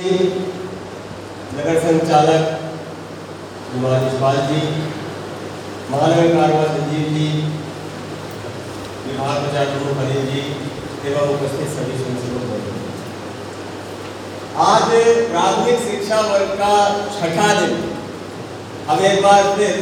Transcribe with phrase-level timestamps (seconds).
[0.00, 2.44] नगर संचालक
[3.72, 4.60] कुमार इकबाल जी,
[5.90, 7.26] महानगर कार्यवाह संजीव जी,
[9.06, 10.40] विभाग प्रचार प्रमुख अनिल जी
[11.10, 12.38] एवं उपस्थित सभी संसदों
[14.66, 14.86] आज
[15.32, 16.70] प्राथमिक शिक्षा वर्ग का
[17.18, 17.74] छठा दिन।
[18.88, 19.74] हम एक बार फिर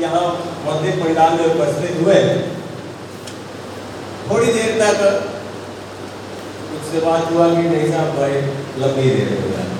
[0.00, 0.22] यहाँ
[0.64, 2.16] मंदिर पंडाल में उपस्थित हुए
[4.30, 4.98] थोड़ी देर तक
[6.78, 9.76] उससे बात हुआ कि नहीं साहब भाई लंबी देर हो जाती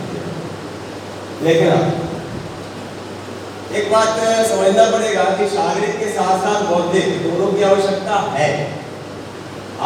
[1.45, 1.69] लेकिन
[3.79, 8.49] एक बात समझना पड़ेगा कि शारीरिक के साथ साथ बौद्धिक दोनों की आवश्यकता है।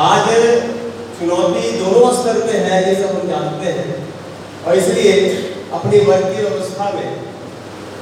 [0.03, 0.29] आज
[1.19, 3.97] चुनौती दोनों स्तर पे है, ये सब हम जानते हैं।
[4.67, 5.13] और इसलिए
[5.73, 7.09] अपनी वर्ग की व्यवस्था में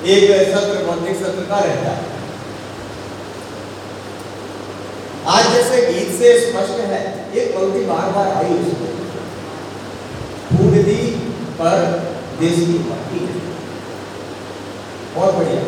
[0.07, 2.05] एक सत्र, बौद्धिक सत्र का रहता है।
[5.29, 7.03] आज जैसे गीत से स्पष्ट है
[7.33, 9.00] एक पंक्ति बार बार आई उसमें।
[10.51, 11.01] फूटती
[11.59, 11.77] पर
[12.41, 13.21] देश की माटी
[15.15, 15.63] बहुत बढ़िया।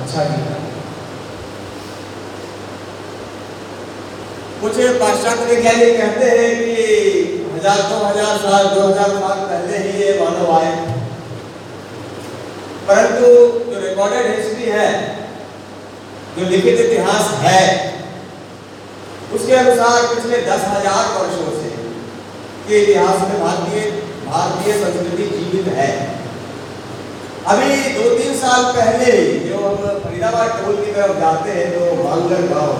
[0.00, 0.58] अच्छा गीत है।
[4.60, 6.72] कुछ पाश्चात्य वैज्ञानिक कहते हैं कि
[7.52, 10.72] हज़ार दो हज़ार साल, दो हज़ार साल पहले ही ये मानव आए।
[12.88, 13.26] परंतु
[13.70, 14.90] जो रिकॉर्डेड हिस्ट्री है,
[16.36, 17.62] जो लिखित इतिहास है,
[19.34, 21.70] उसके अनुसार पिछले दस हज़ार वर्षों से
[22.68, 23.80] के इतिहास में भारतीय
[24.30, 25.90] भारतीय संस्कृति जीवित है।
[27.48, 29.12] अभी दो तीन साल पहले
[29.44, 32.72] जो हम फरीदाबाद टोल की तरफ़ जाते हैं तो मांगल गाँव,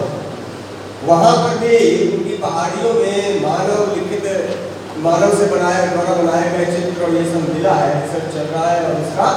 [1.07, 1.77] वहाँ पर भी
[2.09, 4.27] उनकी पहाड़ियों में मानव लिखित,
[5.05, 8.67] मानव से बनाए द्वारा बनाए गए चित्र और ये सब मिला है सब चल रहा
[8.67, 9.29] है और इसका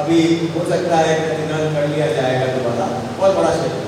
[0.00, 0.22] अभी
[0.54, 2.86] हो सकता है अध्ययन कर लिया जाएगा दोबारा।
[3.18, 3.86] बहुत बड़ा क्षेत्र।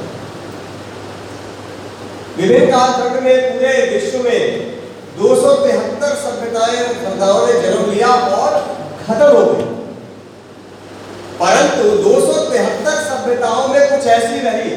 [2.37, 4.41] विभिन्न कालखंड में पूरे विश्व में
[5.19, 8.55] दो सौ तिहत्तर सभ्यताएँ सभ्यताओं ने जन्म लिया और
[9.01, 9.65] खत्म हो गई।
[11.41, 14.71] परंतु दो सौ तिहत्तर सभ्यताओं में कुछ ऐसी रही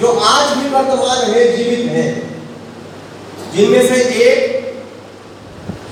[0.00, 2.04] जो आज भी वर्तमान है जीवित है।
[3.52, 4.38] जिनमें से एक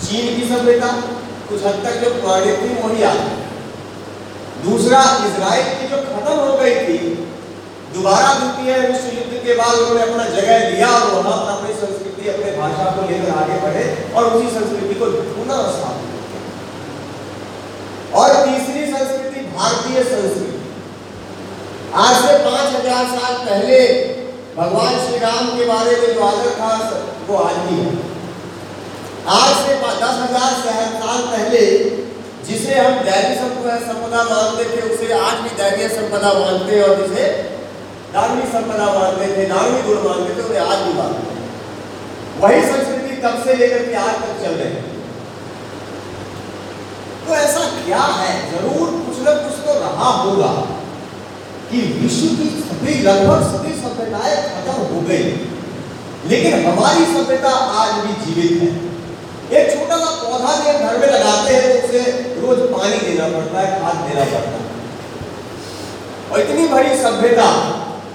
[0.02, 0.90] चीन की सभ्यता,
[1.48, 3.14] कुछ हद तक जो पुरानी थी वही आ
[4.64, 6.98] दूसरा इसराइल की जो खत्म हो गई थी,
[7.94, 12.07] दोबारा द्वितीय विश्व युद्ध के बाद उन्होंने अपना जगह लिया और वहाँ पर अपनी संस्कृति
[12.28, 13.84] अपने भाषा को लेकर आगे बढ़े
[14.14, 16.06] और उसी संस्कृति को पुनः स्थापित
[18.14, 20.56] और तीसरी संस्कृति, भारतीय संस्कृति।
[21.96, 23.78] आज से पाँच हज़ार साल पहले
[24.56, 26.70] भगवान श्री राम के बारे में जो आदर था,
[27.28, 27.90] वो आज भी है।
[29.34, 31.62] आज से दस हज़ार साल पहले
[32.46, 37.24] जिसे हम दैवीय संपदा मानते थे, उसे आज भी दैवीय संपदा मानते हैं और जिसे
[38.12, 41.37] दानवी संपदा मानते थे दानवी गुण मानते थे उन्हें आज भी मानते
[42.40, 44.82] वही संस्कृति तब से लेकर के आज तक चल रही है।
[47.26, 48.28] तो ऐसा क्या है?
[48.50, 50.50] ज़रूर कुछ न कुछ तो रहा होगा
[51.70, 55.26] कि विश्व की सभी, लगभग सभी सभ्यताएँ खत्म हो गई।
[56.30, 57.50] लेकिन हमारी सभ्यता
[57.80, 58.70] आज भी जीवित है।
[59.58, 62.00] एक छोटा सा पौधा भी घर में लगाते हैं तो उसे
[62.40, 64.66] रोज पानी देना पड़ता है, खाद देना पड़ता है।
[66.30, 67.50] और इतनी बड़ी सभ्यता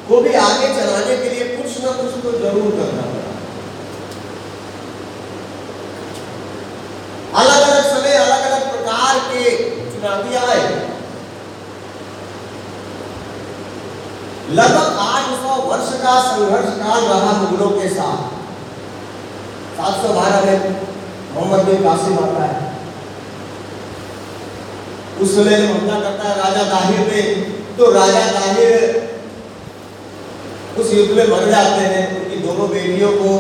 [0.08, 3.22] को भी आगे चलाने के लिए कुछ ना कुछ तो ज़रूर करना पड़ता
[7.42, 9.44] अलग अलग समय अलग अलग प्रकार के
[10.04, 10.64] चुनौतियाँ आए
[14.58, 18.26] लगभग आठ सौ वर्ष का संघर्ष काल रहा मुगलों के साथ।
[19.78, 20.58] सात सौ बारह में
[21.36, 22.60] मोहम्मद बिन कासिम आता है।
[25.22, 27.24] उस समय जब हमला करता है राजा दाहिर पे
[27.78, 28.70] तो राजा दाहिर
[30.80, 33.32] उस युद्ध में मर जाते हैं। उनकी दोनों बेटियों को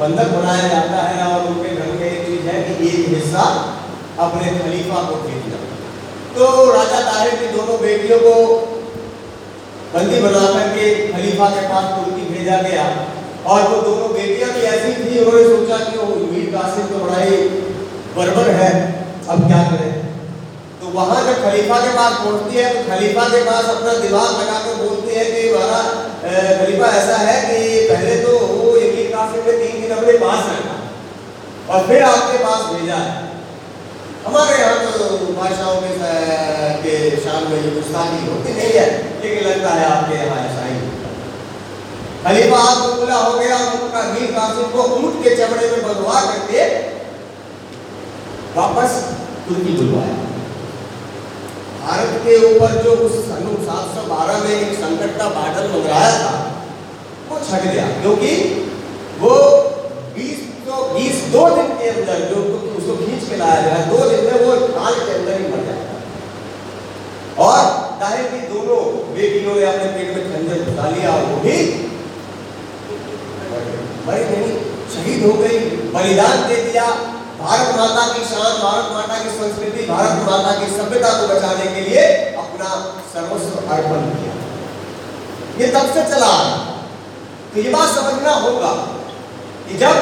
[0.00, 3.46] बंधक बनाया जाता है और उनके घर में एक चीज़ है कि एक हिस्सा
[4.26, 5.66] अपने खलीफा को भेजना
[6.38, 8.34] तो राजा ताहिर की दोनों बेटियों को
[9.94, 12.84] बंदी बना करके खलीफा के पास तुर्की भेजा गया।
[13.46, 17.18] और वो दोनों बेटियाँ भी ऐसी थी, उन्होंने सोचा कि वो मीर कासिम तो बड़ा
[17.20, 17.36] ही
[18.16, 18.70] बर्बर है,
[19.28, 19.92] अब क्या करें?
[20.80, 24.58] तो वहाँ जब खलीफा के पास पहुँचती है तो खलीफा के पास अपना दिमाग लगा
[24.66, 25.80] कर बोलती है कि हमारा
[26.58, 30.44] खलीफा, ऐसा है कि पहले तो वो ये मीर कासिम ने तीन दिन अपने पास
[30.50, 30.76] रखा
[31.68, 33.27] और फिर आपके पास भेजा है।
[34.28, 35.04] हमारे यहाँ तो
[35.34, 35.92] भाषाओं के
[36.80, 38.86] के शान में गुस्ताखी होती नहीं है,
[39.22, 40.74] लेकिन लगता है आपके यहाँ ऐसा ही
[42.24, 46.66] खलीफा आपको खुला हो गया उनका मीर कासिम को ऊँट के चमड़े में बंधवा करके
[48.56, 48.98] वापस
[49.48, 50.16] तुर्की बुलवाया
[51.86, 56.12] भारत के ऊपर जो उस सन सात सौ बारह में एक संकट का बादल मंगराया
[56.18, 56.34] था,
[57.30, 58.32] वो छट गया, क्योंकि
[59.20, 59.34] वो
[60.16, 60.47] बीस
[60.94, 62.38] बीस दो दिन के अंदर जो
[62.76, 65.86] उसको खींच के लाया गया, दो दिन में वो काल के अंदर ही मर जाता
[67.44, 67.60] और
[68.00, 68.80] ताहिर की दोनों
[69.14, 71.58] बेटियों ने अपने पेट में खंजर घुसा लिया, वो भी
[74.06, 74.50] मरी नहीं,
[74.92, 75.58] शहीद हो गई
[75.94, 76.86] बलिदान दे दिया।
[77.40, 81.80] भारत माता की शान, भारत माता की संस्कृति, भारत माता की सभ्यता को बचाने के
[81.80, 82.04] लिए
[82.38, 82.68] अपना
[83.12, 84.32] सर्वस्व अर्पण किया।
[85.60, 86.32] ये तब से चला।
[87.52, 88.72] तो ये बात समझना होगा
[89.68, 89.96] कि जब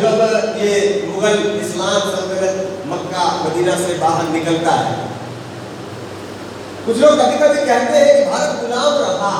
[0.00, 0.20] जब
[0.58, 0.74] ये
[1.06, 4.92] मुगल इस्लाम सल्तनत मक्का, मदीना से बाहर निकलता है।
[6.86, 9.32] कुछ लोग कभी कभी कहते हैं कि भारत गुलाम रहा।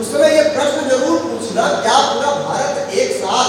[0.00, 3.48] उस समय ये प्रश्न ज़रूर पूछना, क्या पूरा भारत एक साथ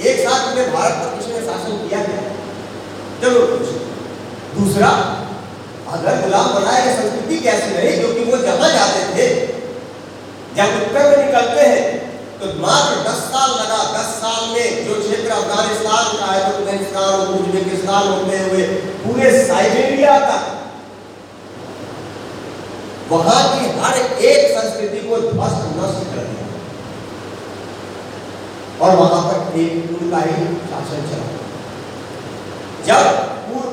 [0.00, 2.24] एक साथ पूरे भारत पर किसी ने शासन किया क्या?
[3.22, 3.78] ज़रूर पूछना
[4.56, 4.90] दूसरा,
[5.92, 9.26] अगर गुलाम बनाए संस्कृति कैसी रही, क्योंकि वो जहाँ जाते थे
[10.56, 11.86] जब उत्तर में निकलते हैं
[12.40, 17.30] तो मात्र दस साल लगा, दस साल में जो क्षेत्र अफ़गानिस्तान का है तुर्कमेनिस्तान और
[17.36, 18.66] उज्बेकिस्तान होते हुए
[19.04, 20.44] पूरे साइबेरिया तक,
[23.10, 26.46] वहाँ की हर एक संस्कृति को ध्वस्त नष्ट कर दिया।
[28.80, 31.28] और वहाँ पर एक उनका ही शासन चला।
[32.86, 33.02] जब
[33.46, 33.72] पूर्व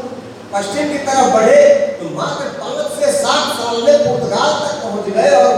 [0.53, 1.59] पश्चिम की तरफ़ बढ़े
[1.99, 5.51] तो मात्र पाँच से सात साल में पुर्तगाल तक पहुँच गए और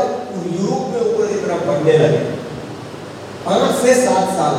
[0.50, 2.22] यूरोप में ऊपर की तरफ़ बढ़ने लगे।
[3.48, 4.56] पाँच से सात साल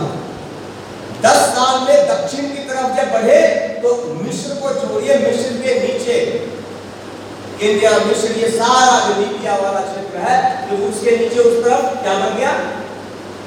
[1.23, 3.41] दस साल में दक्षिण की तरफ़ जब बढ़े
[3.83, 6.19] तो मिस्र को छोड़िए, मिस्र के नीचे।
[7.61, 10.37] केन्या मिस्र, ये सारा जो लीबिया वाला क्षेत्र है
[10.69, 12.53] तो उसके नीचे, उस तरफ़ क्या बन गया?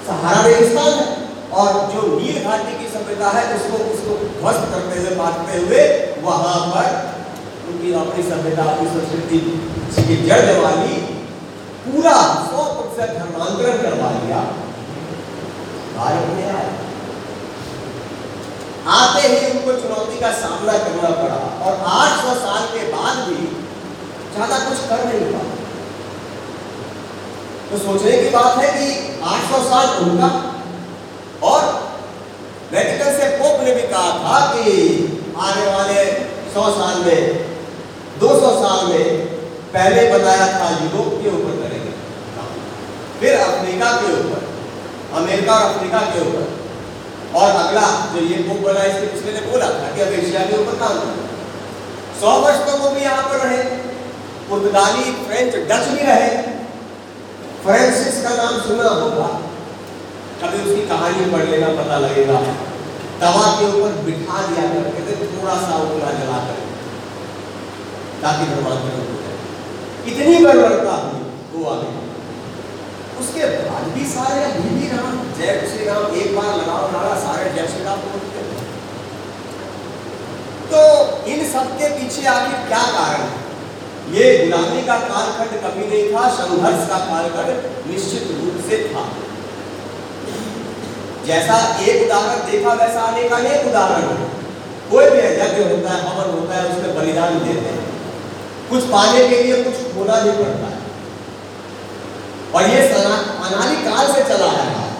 [0.07, 1.05] सहारा रेगिस्तान है।
[1.53, 5.83] और जो नील घाटी की सभ्यता है, उसको उसको ध्वस्त करते हुए, बांटते हुए,
[6.23, 6.89] वहाँ पर
[7.69, 9.39] उनकी अपनी सभ्यता, अपनी संस्कृति
[10.27, 10.99] जड़ जमा ली
[11.85, 12.17] पूरा
[12.47, 14.41] सौ प्रतिशत धर्मांतरण करवा लिया।
[16.03, 16.69] आए
[18.91, 23.35] आते ही उनको चुनौती का सामना करना पड़ा और 800 साल के बाद भी
[24.35, 25.59] ज़्यादा कुछ कर नहीं पाए
[27.69, 28.87] तो सोचने की बात है कि
[29.33, 30.29] 800 साल उनका
[31.49, 31.61] और
[32.71, 34.65] वेटिकन से पोप ने भी कहा था कि
[35.45, 36.03] आने वाले
[36.55, 37.21] 100 साल में
[38.21, 39.05] 200 साल में
[39.73, 41.93] पहले बताया था यूरोप के ऊपर करेंगे।
[43.19, 44.40] फिर अफ्रीका के ऊपर।
[45.15, 46.45] अमेरिका और अफ्रीका के ऊपर।
[47.39, 47.81] और अगला
[48.13, 50.97] जो ये बुक बना इसके पिछले ने बोला था कि अब एशिया के ऊपर काम
[50.99, 51.29] करें।
[52.21, 53.63] सौ वर्ष तक वो भी यहाँ पर रहे।
[54.49, 56.31] पुर्तगाली, फ्रेंच, डच भी रहे।
[57.63, 59.27] फ्रांसिस का नाम सुना होगा।
[60.41, 62.41] कभी उसकी कहानी पढ़ लेना, पता लगेगा।
[63.21, 66.59] दवा के ऊपर बिठा दिया करते थे थोड़ा सा उतना जला कर
[68.21, 69.35] ताकि धर्मांतरण हो जाए।
[70.11, 71.21] इतनी बर्बरता हुई
[71.53, 72.00] वो आगे
[73.21, 77.67] उसके बाद भी सारे भी राम, जय श्री राम, एक बार लगाओ नारा, सारे जय
[77.67, 77.99] श्री राम
[80.71, 80.81] तो
[81.27, 83.39] इन सब के पीछे आखिर क्या कारण है?
[84.11, 89.03] ये गुलामी का कालखंड कभी नहीं था, संघर्ष का कालखंड निश्चित रूप से था।
[91.25, 94.29] जैसा एक उदाहरण देखा, वैसा अनेक अनेक उदाहरण है।
[94.91, 97.89] कोई भी यज्ञ होता है, हवन होता है, उसमें बलिदान देते हैं।
[98.69, 100.80] कुछ पाने के लिए कुछ खोना भी पड़ता है।
[102.55, 104.91] और ये अनादि काल से चला आ रहा है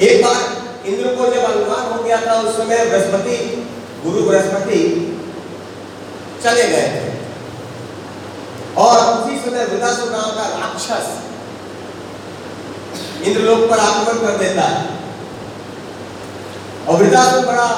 [0.00, 3.68] एक बार इंद्र को जब अनुमान हो गया था, उस समय बृहस्पति,
[4.04, 5.08] गुरु बृहस्पति
[6.44, 7.12] चले गए थे।
[8.76, 11.18] और उसी समय वृदासुर नाम का राक्षस
[13.22, 14.86] इंद्रलोक पर आक्रमण कर देता है।
[16.88, 17.68] और वृदासुर बड़ा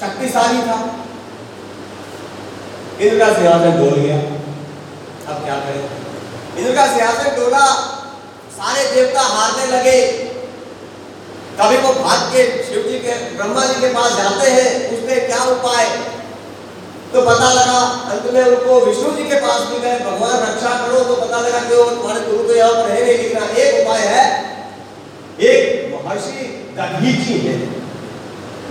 [0.00, 0.96] शक्तिशाली था।
[3.00, 4.18] इंद्र का सिंहासन डोल गया।
[5.34, 6.01] अब क्या करें?
[6.58, 7.66] इंद्र का सिंहासन डोला,
[8.52, 10.00] सारे देवता हारने लगे।
[11.60, 15.42] कभी वो भाग के शिव जी के, ब्रह्मा जी के पास जाते हैं पूछते क्या
[15.44, 15.86] उपाय?
[17.12, 17.80] तो पता लगा,
[18.10, 21.58] अंत में उनको विष्णु जी के पास भी गए, भगवान रक्षा करो तो पता लगा
[21.58, 24.24] कि तुम्हारे गुरु तो यहाँ पर है नहीं, लेकिन एक उपाय है।
[25.40, 27.56] एक महर्षि दधीची है।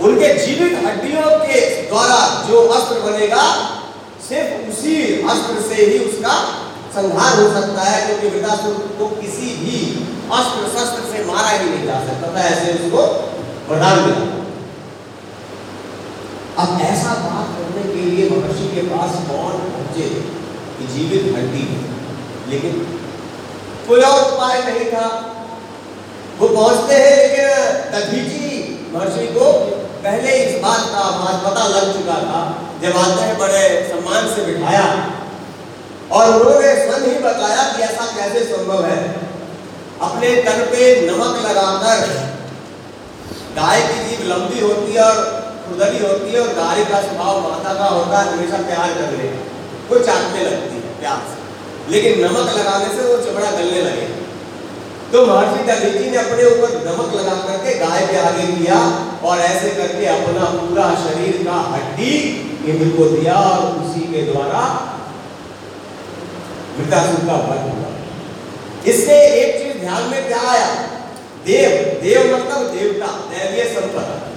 [0.00, 3.44] उनके जीवित हड्डियों के द्वारा जो अस्त्र बनेगा,
[4.28, 4.94] सिर्फ़ उसी
[5.30, 6.34] अस्त्र से ही उसका
[6.94, 9.78] संहार हो सकता है, क्योंकि वृद्धासुर को किसी भी
[10.32, 13.02] अस्त्र शस्त्र से मारा ही नहीं जा सकता था ऐसे उसको
[13.68, 14.26] वरदान मिला।
[16.62, 20.08] अब ऐसा बात करने के लिए महर्षि के पास कौन पहुँचे
[20.78, 21.64] कि जीवित हड्डी
[22.50, 22.74] लेकिन
[23.88, 25.06] कोई और उपाय नहीं था।
[26.38, 27.48] वो पहुँचते हैं, लेकिन
[27.92, 28.50] दधीची
[28.92, 29.50] महर्षि को
[30.04, 31.02] पहले इस बात का
[31.44, 32.40] पता लग चुका था।
[32.82, 34.86] जब आते हैं, बड़े सम्मान से बिठाया।
[36.12, 38.98] और उन्होंने स्वयं ही बताया कि ऐसा कैसे संभव है।
[40.02, 42.00] अपने तन पे नमक लगाकर
[43.56, 45.20] गाय की जीभ लंबी होती है और
[45.68, 49.40] खुदली होती है और गाड़ी का स्वभाव माता का होता है, हमेशा प्यार करने का
[49.90, 51.40] वो चाटने लगती है, प्यार से।
[51.92, 54.06] लेकिन नमक लगाने से वो चमड़ा गलने लगे।
[55.12, 58.78] तो महर्षि दधीची ने अपने ऊपर नमक लगा करके गाय के आगे किया
[59.24, 62.14] और ऐसे करके अपना पूरा शरीर का हड्डी
[62.66, 64.62] इंद्र को दिया और उसी के द्वारा
[66.78, 67.88] मृतासुर का वध हुआ
[68.86, 70.74] इससे एक चीज़ ध्यान में क्या आया
[71.46, 71.70] देव
[72.02, 74.32] देव मतलब देवता, दैवीय संपदा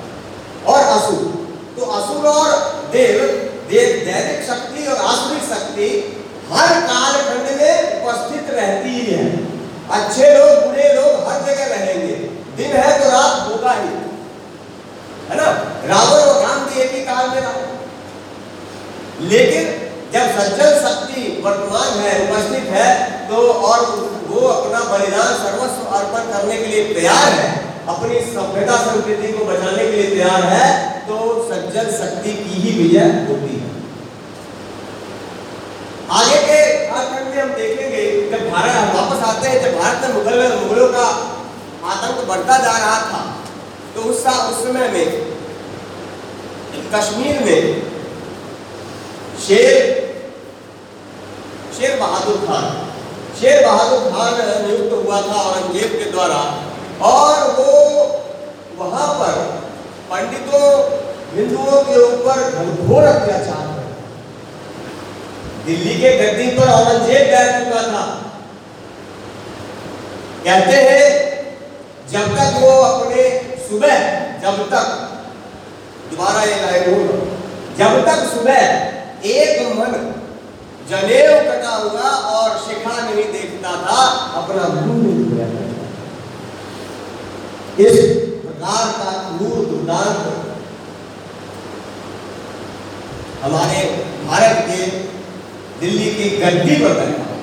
[0.73, 1.45] और असुर।
[1.79, 2.49] तो असुर और
[2.91, 3.21] देव
[3.69, 9.45] देव दैविक शक्ति और आसुरिक शक्ति हर कालखंड में उपस्थित रहती ही है।
[9.91, 12.15] अच्छे लोग, बुरे लोग हर जगह रहेंगे।
[12.57, 13.87] दिन है तो रात होगा ही।
[15.29, 15.45] है ना?
[15.85, 17.53] रावण और राम भी एक ही काल में रहा।
[19.21, 22.89] लेकिन जब सज्जन शक्ति वर्तमान है, उपस्थित है
[23.29, 23.37] तो
[23.69, 23.79] और
[24.27, 27.47] वो अपना बलिदान सर्वस्व अर्पण करने के लिए तैयार है,
[27.87, 30.67] अपनी सभ्यता संस्कृति को बचाने के लिए तैयार है
[31.07, 31.17] तो
[31.49, 33.73] सज्जन शक्ति की ही विजय होती है।
[36.15, 40.37] आगे के कालखंड में हम देखेंगे, जब भारत वापस आते हैं, जब भारत में मुगल
[40.57, 41.07] मुगलों का
[41.85, 43.21] आतंक बढ़ता जा रहा था
[43.95, 45.07] तो उस समय में
[46.93, 47.59] कश्मीर में
[49.37, 50.03] शेर
[51.77, 52.65] शेर बहादुर खान।
[53.39, 54.33] शेर बहादुर खान
[54.65, 56.41] नियुक्त हुआ था औरंगज़ेब के द्वारा
[57.03, 57.71] और वो
[58.77, 59.35] वहाँ पर
[60.09, 60.67] पंडितों,
[61.33, 63.65] हिंदुओं के ऊपर घनघोर अत्याचार
[65.65, 68.03] दिल्ली के गद्दी पर औरंगज़ेब बैठ चुका था।
[70.45, 71.05] कहते हैं,
[72.11, 73.23] जब तक वो अपने
[73.69, 73.95] सुबह,
[74.41, 74.87] जब तक,
[76.09, 77.15] दोबारा ये होगा
[77.77, 78.59] जब तक सुबह
[79.33, 79.93] एक मन
[80.89, 84.01] जनेऊ कटा हुआ और शिखा नहीं देखता था,
[84.41, 85.47] अपना मुँह नहीं धोया
[87.85, 87.97] इस
[88.41, 90.19] प्रकार का क्रूर दुर्दांत
[93.43, 93.81] हमारे
[94.27, 94.85] भारत के
[95.79, 97.34] दिल्ली की गद्दी पर बैठा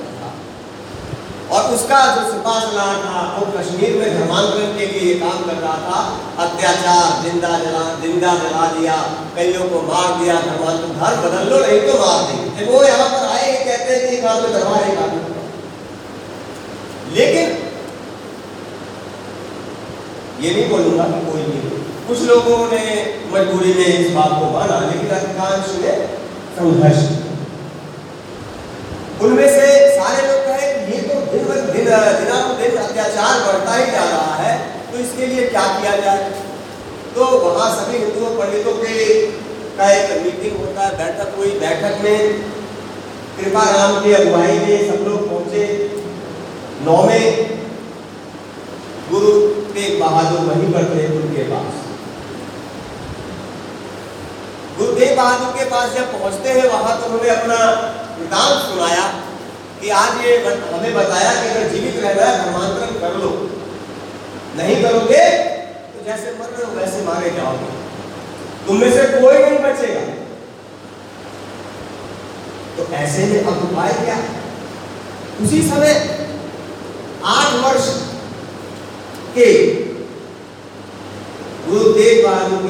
[1.53, 5.57] और उसका जो सिपा सलाह था, वो कश्मीर में धर्मांतरण के लिए ये काम कर
[5.65, 5.99] रहा था।
[6.45, 8.97] अत्याचार, ज़िंदा जला ज़िंदा जला दिया
[9.37, 13.23] कईयों को मार दिया धर्मांतरण धर्म बदल लो, नहीं तो मार देंगे। वो यहाँ पर
[13.29, 14.97] आए कहते हैं कि एक आदमी दरबार एक
[17.15, 17.47] लेकिन
[20.43, 22.85] ये नहीं बोलूँगा कि कोई नहीं। कुछ लोगों ने
[23.33, 25.93] मजबूरी में इस बात को माना, लेकिन अधिकांश ने
[26.57, 27.03] संघर्ष
[29.23, 29.67] उनमें से
[29.97, 34.35] सारे लोग कहे कि ये तो दिन ब दिन दिनानुदिन अत्याचार बढ़ता ही जा रहा
[34.37, 34.55] है
[34.93, 36.31] तो इसके लिए क्या किया जाए?
[37.15, 39.27] तो वहाँ सभी हिंदुओं पंडितों के
[39.79, 42.43] का एक मीटिंग होता है, बैठक हुई। बैठक में
[43.39, 45.65] कृपा राम की अगुवाई में सब लोग पहुँचे।
[46.85, 47.61] नौ में
[49.11, 49.33] गुरु
[49.73, 51.73] तेग बहादुर वहीं पर थे उनके पास।
[54.79, 57.59] गुरु तेग बहादुर के पास जब पहुँचते हैं, वहाँ तो उन्होंने अपना
[58.19, 59.22] वृतांत सुनाया।
[59.83, 63.31] कि आज ये हमें बताया कि अगर जीवित रहना है, धर्मांतरण कर लो।
[64.57, 65.23] नहीं करोगे
[65.95, 67.71] तो जैसे मर रहे हो, वैसे मारे जाओगे।
[68.67, 70.05] तुम में से कोई नहीं बचेगा।
[72.77, 74.19] तो ऐसे में अब उपाय क्या
[75.43, 75.93] उसी समय
[77.33, 77.91] आठ वर्ष
[79.35, 79.51] के
[81.67, 82.63] गुरु तेग बहादुर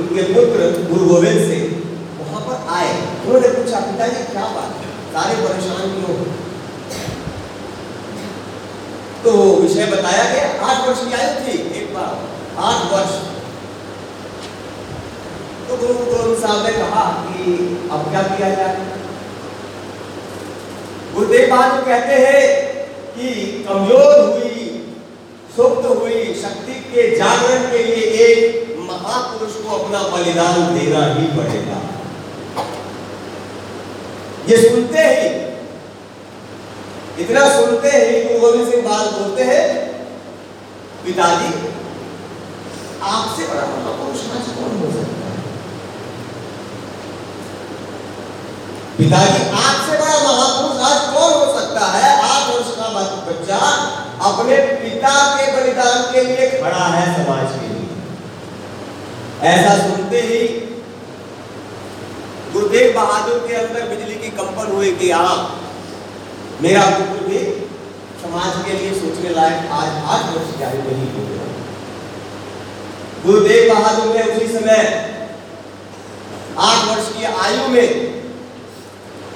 [0.00, 1.64] उनके पुत्र गुरु गोविंद सिंह
[2.18, 4.85] वहाँ पर आए। उन्होंने पूछा, पिताजी, क्या बात है?
[5.16, 6.14] सारे परेशान क्यों
[9.22, 9.30] तो
[9.60, 12.10] विषय बताया गया, आठ वर्ष की आयु थी एक बार,
[12.64, 13.14] आठ वर्ष।
[15.68, 17.54] तो गुरु गोविंद साहब ने कहा कि
[17.92, 18.84] अब क्या किया जाए?
[21.14, 22.44] गुरुदेव बहादुर कहते हैं
[23.16, 23.26] कि
[23.68, 24.68] कमज़ोर हुई,
[25.56, 31.82] सुप्त हुई शक्ति के जागरण के लिए एक महापुरुष को अपना बलिदान देना ही पड़ेगा।
[34.48, 35.28] ये सुनते ही।
[37.22, 39.68] इतना सुनते ही गुरु गोविंद सिंह बात बोलते हैं।
[41.04, 41.48] पिताजी,
[43.02, 45.38] आपसे बड़ा महापुरुष कौन हो सकता है।
[48.98, 52.08] पिताजी, आपसे बड़ा महापुरुष आज कौन हो सकता है?
[52.22, 52.86] आठ वर्ष का
[53.28, 53.60] बच्चा,
[54.26, 57.84] अपने पिता के बलिदान के लिए खड़ा है समाज के लिए।
[59.48, 60.40] ऐसा सुनते ही
[62.56, 65.32] गुरुदेव बहादुर के अंदर बिजली की कंपन हुई कि हाँ
[66.62, 67.40] मेरा पुत्र भी
[68.20, 71.48] समाज के लिए सोचने लायक आज आठ वर्ष आयु नहीं हो गया।
[73.24, 74.80] गुरुदेव बहादुर ने उसी समय
[76.68, 77.88] आठ वर्ष की आयु में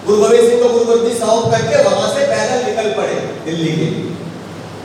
[0.06, 3.88] गुरु गोविंद सिंह को गुरुगद्दी सौंप करके वहाँ से पैदल निकल पड़े दिल्ली के।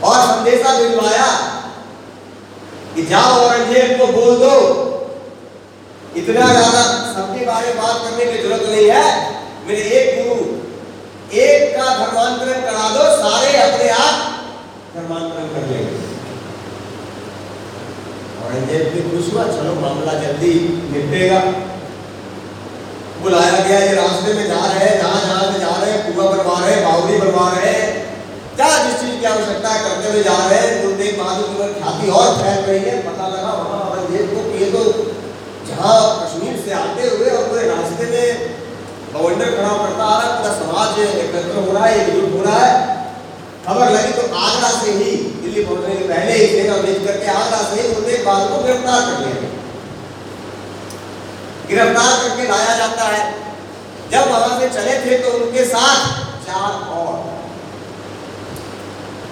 [0.08, 1.30] और संदेशा भिजवाया
[2.96, 4.54] कि जाओ औरंगज़ेब को बोल दो
[6.16, 6.82] इतना ज़्यादा
[7.14, 9.06] सबके बारे में बात करने की ज़रूरत नहीं है।
[9.66, 10.44] मेरे एक गुरु,
[11.36, 14.14] एक का धर्मांतरण करा दो, सारे अपने आप
[14.94, 15.94] धर्मांतरण कर लेंगे।
[18.42, 20.52] औरंगज़ेब भी खुश हुआ, चलो मामला जल्दी
[20.92, 21.40] निपटेगा।
[23.22, 26.30] बुलाया गया, ये रास्ते में जा रहे हैं, जहाँ जहाँ से जा रहे हैं, कुआ
[26.30, 27.88] बनवा रहे हैं, बावड़ी बनवा रहे हैं।
[28.56, 32.28] क्या जिस चीज़ की आवश्यकता करते हुए जा रहे हैं गुरु तेग बहादुर ख्याति और
[32.38, 34.82] फैल रही है, पता लगा, वहाँ औरंगज़ेब को ये तो
[35.76, 38.54] जहाँ कश्मीर से आते हुए और पूरे रास्ते में
[39.12, 42.60] बवंडर खड़ा करता आ रहा है, पूरा समाज एकत्र हो रहा है, एकजुट हो रहा
[42.60, 42.94] है।
[43.66, 45.10] खबर लगी तो आगरा से ही,
[45.42, 49.00] दिल्ली पहुँचने के पहले ही सेना भेज करके आगरा से ही तेग बहादुर को गिरफ़्तार
[49.00, 49.50] कर लिया।
[51.68, 53.22] गिरफ़्तार करके लाया जाता है।
[54.10, 56.00] जब वहाँ से चले थे तो उनके साथ
[56.46, 57.14] चार और।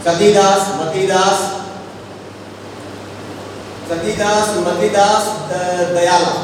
[0.04, 1.38] सतीदास, मतीदास
[3.88, 5.24] सतीदास, मतीदास
[5.92, 6.34] दयाला।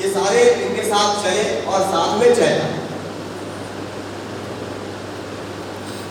[0.00, 2.66] ये सारे इनके साथ चले और साथ में चला।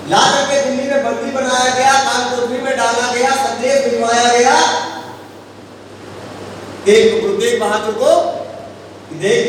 [0.10, 4.56] ला करके दिल्ली में बंदी बनाया गया कानकोठरी में डाला गया, संदेश भिजवाया गया।
[6.86, 8.12] देख गुरु तेग बहादुर को,
[9.14, 9.46] देख,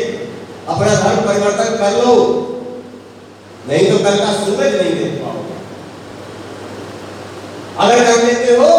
[0.69, 2.15] अपना धर्म परिवर्तन कर लो।
[3.67, 5.57] नहीं तो कल का सूरज नहीं देख पाओगे।
[7.77, 8.69] अगर कर लेते हो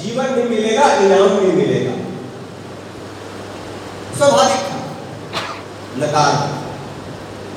[0.00, 1.94] जीवन भी मिलेगा, इनाम भी मिलेगा।
[4.16, 4.78] स्वाभाविक था।
[5.98, 6.32] नकार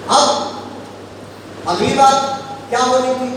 [0.10, 0.28] अब,
[1.68, 2.16] अगली बात
[2.70, 3.32] क्या होनी थी?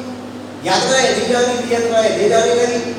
[0.66, 2.94] यात्रा दी जानी थी यात्रा दे जानी लगी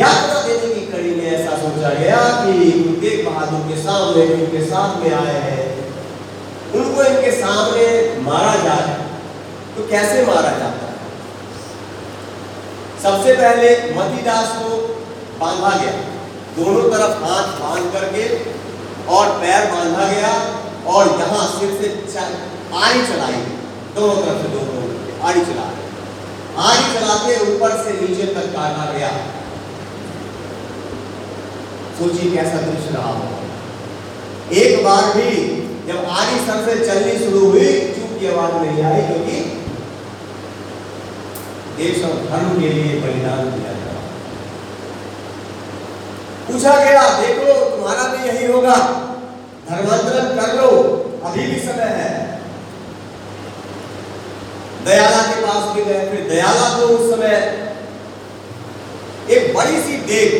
[0.00, 2.52] यात्रा देने की कड़ी में ऐसा सोचा गया कि
[3.00, 5.64] तेग बहादुर के सामने, उनके साथ में आए हैं।
[6.74, 7.84] उनको इनके सामने
[8.20, 8.96] मारा जाए
[9.76, 10.83] तो कैसे मारा जाता
[13.04, 14.76] सबसे पहले मतीदास को
[15.40, 15.92] बांधा गया।
[16.56, 18.22] दोनों तरफ़ हाथ बाँध करके
[19.14, 20.30] और पैर बांधा गया
[20.92, 21.88] और यहाँ सिर से
[22.80, 23.40] आड़ी चलाई।
[23.94, 24.84] दोनों तरफ़ से दोनों
[25.28, 25.66] आड़ी चला।
[26.62, 29.10] आड़ी चलाते ऊपर से नीचे तक काटा गया।
[31.98, 33.26] सोचिए कैसा दृश्य रहा हो
[34.62, 35.30] एक बार भी
[35.88, 39.36] जब आड़ी सर से चलनी शुरू हुई चुप की आवाज़ नहीं आई, क्योंकि
[41.76, 43.94] देश और धर्म के लिए बलिदान दिया गया।
[46.48, 48.76] पूछा गया, देखो तुम्हारा भी यही होगा।
[49.70, 50.70] धर्मांतरण कर लो,
[51.24, 52.12] अभी भी समय है।
[54.84, 57.36] दयाला के पास भी गए, फिर दयाला को उस समय
[59.30, 60.32] एक बड़ी सी देख,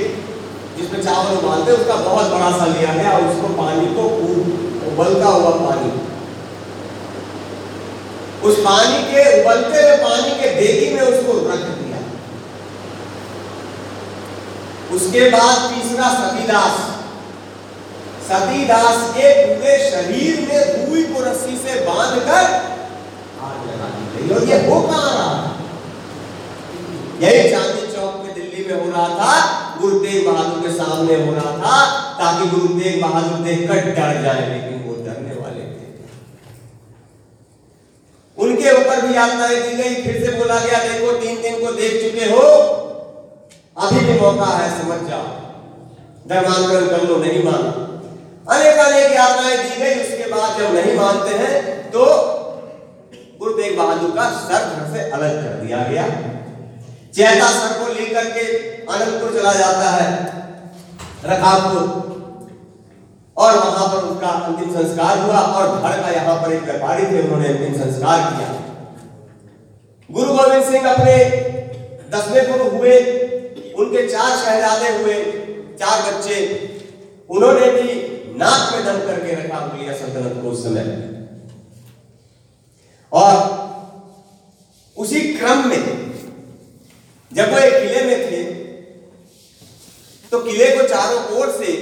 [0.78, 4.02] जिसमें चावल उबालते, उसका बहुत बड़ा सा लिया गया उसको पानी को
[4.88, 5.90] उबलता हुआ पानी
[8.44, 12.00] उस पानी के उबलते हुए पानी के देगी में उसको रख दिया।
[14.96, 16.76] उसके बाद तीसरा सतीदास।
[18.26, 22.44] सतीदास के पूरे शरीर में रुई को रस्सी से बांधकर
[23.42, 25.34] आग लगा दी गई। और ये हो कहाँ रहा
[27.20, 29.32] यही चांदी चौक में दिल्ली में हो रहा था
[29.80, 31.76] गुरु तेग बहादुर के सामने हो रहा था,
[32.18, 35.72] ताकि गुरु तेग बहादुर देखकर डर जाए लेकिन वो डरने वाले थे
[38.38, 41.92] उनके ऊपर भी यात्राएँ दी गई, फिर से बोला गया, देखो, तीन दिन को देख
[42.02, 42.42] चुके हो।
[43.76, 45.26] अभी भी मौका है, समझ जाओ।
[46.28, 47.70] धर्मांतरण कर लो नहीं माना।
[48.50, 52.04] अनेक अनेक यात्राएँ दी गई, उसके बाद जब नहीं मानते हैं तो
[53.38, 56.04] गुरु तेग बहादुर का सर घर से अलग कर दिया गया।
[57.14, 58.44] चैता सर को लेकर के
[58.86, 60.06] अनंतपुर चला जाता है
[61.24, 61.82] रकाबपुर
[63.36, 67.22] और वहाँ पर उसका अंतिम संस्कार हुआ और घर का यहाँ पर एक व्यापारी थे,
[67.22, 68.48] उन्होंने अंतिम संस्कार किया।
[70.10, 71.16] गुरु गोविंद सिंह अपने
[72.10, 72.98] दसवें गुरु हुए,
[73.74, 75.16] उनके चार शहजादे हुए,
[75.78, 76.36] चार बच्चे।
[77.30, 77.88] उन्होंने भी
[78.38, 80.86] नाक में दम करके रखा लिया सल्तनत को उस समय।
[83.12, 83.34] और
[84.96, 85.84] उसी क्रम में
[87.32, 88.42] जब वो एक किले में थे
[90.32, 91.72] तो किले को चारों ओर से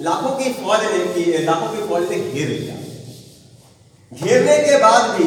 [0.00, 2.74] लाखों की फौज ने की, लाखों की फौज ने घेर लिया।
[4.12, 5.24] घेरने के बाद भी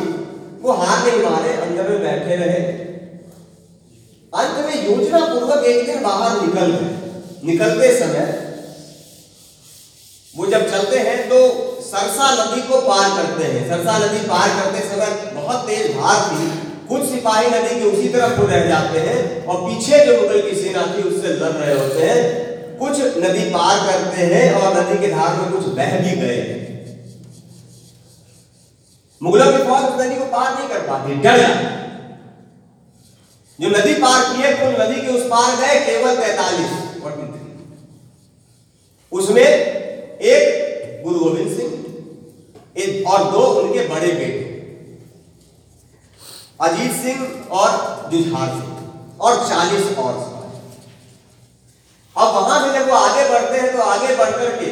[0.62, 2.62] वो हार नहीं मारे, अंदर में बैठे रहे।
[4.34, 6.90] अंत में योजना पूर्वक एक दिन बाहर निकल गए।
[7.46, 8.26] निकलते समय
[10.36, 11.38] वो जब चलते हैं तो
[11.82, 16.46] सरसा नदी को पार करते हैं। सरसा नदी पार करते समय बहुत तेज धार थी।
[16.88, 20.56] कुछ सिपाही नदी के उसी तरफ़ को रह जाते हैं और पीछे जो मुगल की
[20.56, 22.51] सेना थी उससे लड़ रहे होते हैं।
[22.82, 26.40] कुछ नदी पार करते हैं और नदी के धार में कुछ बह भी गए
[29.22, 31.40] मुगलों की फौज उस नदी को पार नहीं कर पाती, डर
[33.60, 36.72] जो नदी पार किए कुल नदी के उस पार गए, केवल तैतालीस
[39.12, 41.72] उसमें एक गुरु गोविंद सिंह
[43.12, 44.44] और दो उनके बड़े बेटे,
[46.62, 47.20] अजीत सिंह
[47.52, 47.70] और
[48.12, 48.76] जुझार सिंह,
[49.22, 50.14] और चालीस और
[52.16, 53.60] अब वहाँ से जब वो आगे बढ़ते
[54.22, 54.72] बढ़ करके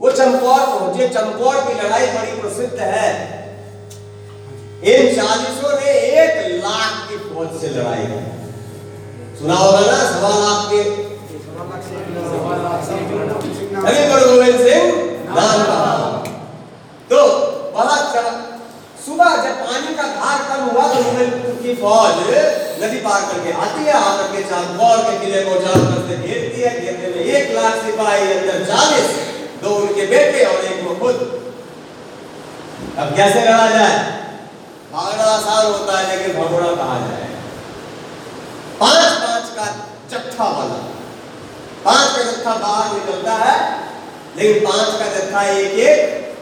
[0.00, 3.08] वो चमकौर पहुँचे। चमकौर की लड़ाई बड़ी प्रसिद्ध है।
[4.90, 6.32] इन चालीसों ने एक
[6.64, 8.20] लाख की फौज से लड़ाई की।
[9.38, 10.80] सुना होगा ना सवा लाख के।
[13.80, 14.84] अभी गुरु गोविंद सिंह
[15.34, 15.92] नाम कहा
[17.10, 17.18] तो
[17.74, 17.98] वहाँ
[19.04, 21.28] सुबह जब पानी का धार कम हुआ तो मुगल
[21.62, 22.16] की फौज
[22.82, 26.60] नदी पार करके आती है, आकर के चांदौर के किले को चारों तरफ़ से घेरती
[26.60, 29.10] है, घेरने में एक लाख सिपाही अंदर चालीस
[29.62, 31.16] दो उनके बेटे और एक वो खुद।
[32.98, 33.98] अब कैसे लड़ा जाए?
[34.92, 37.28] भागना आसान होता है, लेकिन भगोड़ा कहा जाए?
[38.80, 39.66] पाँच पाँच का
[40.10, 40.80] जत्था वाला।
[41.84, 43.78] पाँच का जत्था बाहर निकलता है,
[44.36, 46.34] लेकिन पाँच का जत्था एक एक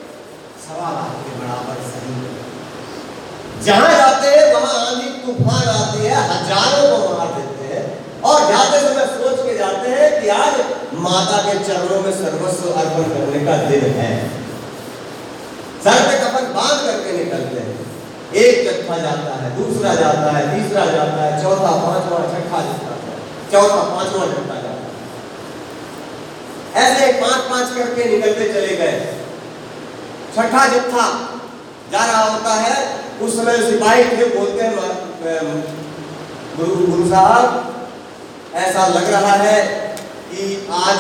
[0.69, 2.28] सवा लाख के बराबर सही।
[3.65, 7.85] जहाँ जाते हैं, वहाँ आंधी तूफ़ान आती है, हज़ारों को मार देते हैं।
[8.23, 10.55] और जाते समय सोच के जाते हैं कि आज
[10.99, 14.13] माता के चरणों में सर्वस्व अर्पण करने का दिन है।
[15.85, 17.77] सर पे कफन बाँध करके निकलते हैं।
[18.35, 23.19] एक जत्था जाता है, दूसरा जाता है, तीसरा जाता है, चौथा, पांचवा, छठा जाता है,
[23.53, 24.77] चौथा, पांचवा जाता है।
[26.79, 28.97] ऐसे पाँच पाँच करके निकलते चले गए।
[30.37, 31.07] छठा जत्था
[31.93, 32.77] जा रहा होता है
[33.23, 34.73] उस समय सिपाही थे, बोलते हैं
[36.59, 37.45] गुरु गुरु साहब,
[38.57, 39.59] ऐसा लग रहा है
[40.31, 40.45] कि
[40.79, 40.99] आज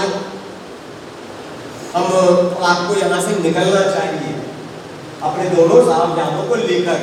[1.94, 2.04] हम
[2.64, 4.34] आपको यहाँ से निकलना चाहिए,
[5.22, 6.98] अपने दोनों साहबजादों को लेकर।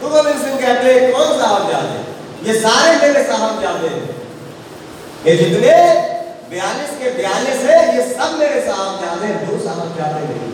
[0.00, 1.98] तो गोविंद सिंह कहते हैं, कौन साहबजादे?
[2.46, 4.06] ये सारे मेरे साहबजादे हैं।
[5.26, 5.72] ये जितने
[6.50, 10.48] बयालीस के बयालीस है, ये सब मेरे साहबजादे दो साहबजादे नहीं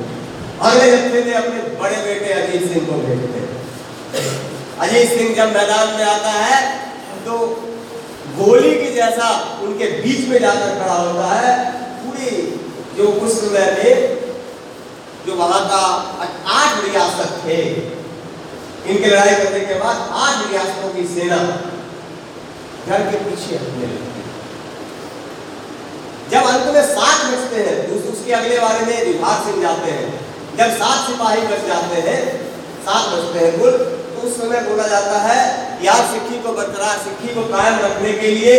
[0.67, 3.41] अगले जत्थे ने अपने बड़े बेटे अजीत सिंह को भेजते
[4.81, 6.59] अजीत सिंह जब मैदान में आता है
[7.27, 7.39] तो
[8.37, 9.29] गोली की जैसा
[9.63, 11.53] उनके बीच में जाकर खड़ा होता है।
[12.01, 12.31] पूरी
[12.97, 13.93] जो उस समय में
[15.27, 15.81] जो वहाँ का
[16.55, 17.57] आठ रियासत थे,
[18.87, 21.39] इनके लड़ाई करने के बाद आठ रियासतों की सेना
[22.87, 24.05] घर के पीछे लगती
[26.31, 27.75] जब अंत में सात बचते हैं
[28.13, 30.09] उसके अगले बारे में विभाग सिंह जाते हैं,
[30.59, 32.21] जब सात सिपाही बच जाते हैं
[32.87, 33.73] सात बचते हैं कुल
[34.17, 35.41] तो उस समय बोला जाता है,
[35.85, 38.55] यार सिक्खी को बरकरार सिक्खी को कायम रखने के लिए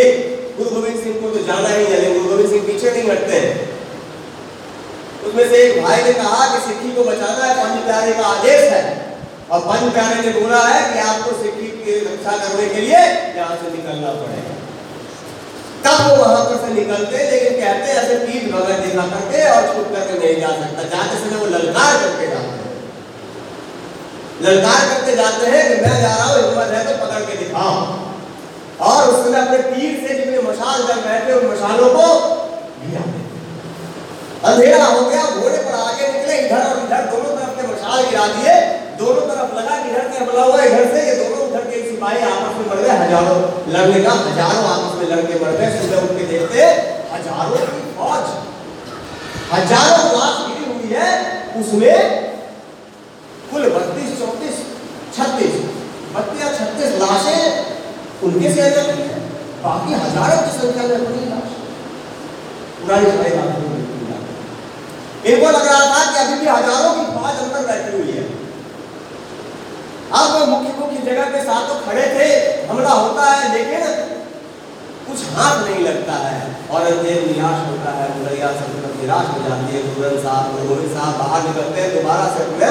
[0.58, 3.40] गुरु गोविंद सिंह को तो जाना ही है गुरु गोविंद सिंह पीछे नहीं हटते
[5.28, 8.62] उसमें से एक भाई ने कहा कि सिक्खी को बचाना है पंच प्यारे का आदेश
[8.72, 8.82] है।
[9.48, 13.00] और पंच प्यारे ने बोला है कि आपको सिक्खी की रक्षा करने के लिए
[13.36, 14.54] यहाँ से निकलना पड़ेगा।
[15.84, 19.86] तब वो वहाँ पर से निकलते, लेकिन कहते ऐसे पीठ बगैर दिखा करके और छुप
[19.94, 22.27] करके नहीं जा सकता। जाते समय वो ललकार करके हैं
[24.42, 27.72] ललकार करके जाते हैं कि मैं जा रहा हूँ हिम्मत है तो पकड़ के दिखाओ
[28.88, 32.04] और उस समय अपने तीर से जितने मशाल जल रहे थे उन मशालों को
[32.82, 33.02] गिरा
[34.48, 38.26] अंधेरा हो गया, घोड़े पर आगे निकले, इधर और इधर दोनों तरफ़ के मशाल गिरा
[38.34, 38.52] दिए।
[38.98, 42.22] दोनों तरफ़ लगा कि इधर से हमला हुआ इधर से। ये दोनों उधर के सिपाही
[42.28, 43.40] आपस में मर गए, हज़ारों
[43.74, 46.70] लड़ने का, हज़ारों आपस में लड़के मर गए। सुबह उठ के देखते,
[47.14, 48.30] हज़ारों की फौज,
[49.52, 51.10] हज़ारों लाश गिरी हुई है,
[51.60, 52.27] उसमें
[53.50, 54.56] कुल बत्तीस, चौतीस,
[55.16, 55.54] छत्तीस।
[56.14, 57.42] बत्तीस या छत्तीस लाशें
[58.26, 59.06] उनके से अलग है।
[59.62, 61.48] बाकी हज़ारों की संख्या में अपनी लाश।
[62.80, 63.76] पुरानी सारी लाशों
[65.28, 68.26] इनको लग रहा था कि अभी भी हज़ारों की फौज अंदर बैठी हुई है।
[70.18, 72.28] अब मुख्य मुख्य जगह पे साथ तो खड़े थे,
[72.68, 73.82] हमला होता है, लेकिन
[75.08, 76.38] कुछ हाथ नहीं लगता है।
[76.70, 78.56] और अंधेर निराश होता है निराश
[79.34, 79.82] हो जाती है
[80.22, 82.70] साहब गोविंद साहब बाहर निकलते हैं, दोबारा से अपने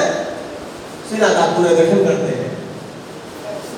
[1.10, 2.48] सेना का पुनर्गठन करते हैं।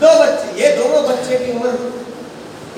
[0.01, 1.73] दो बच्चे, ये दोनों बच्चे की उम्र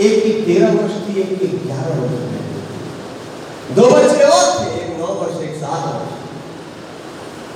[0.01, 4.91] एक की तेरह वर्ष थी, एक की ग्यारह वर्ष थी। दो बच्चे और थे, एक
[4.99, 6.13] नौ वर्ष, एक सात वर्ष।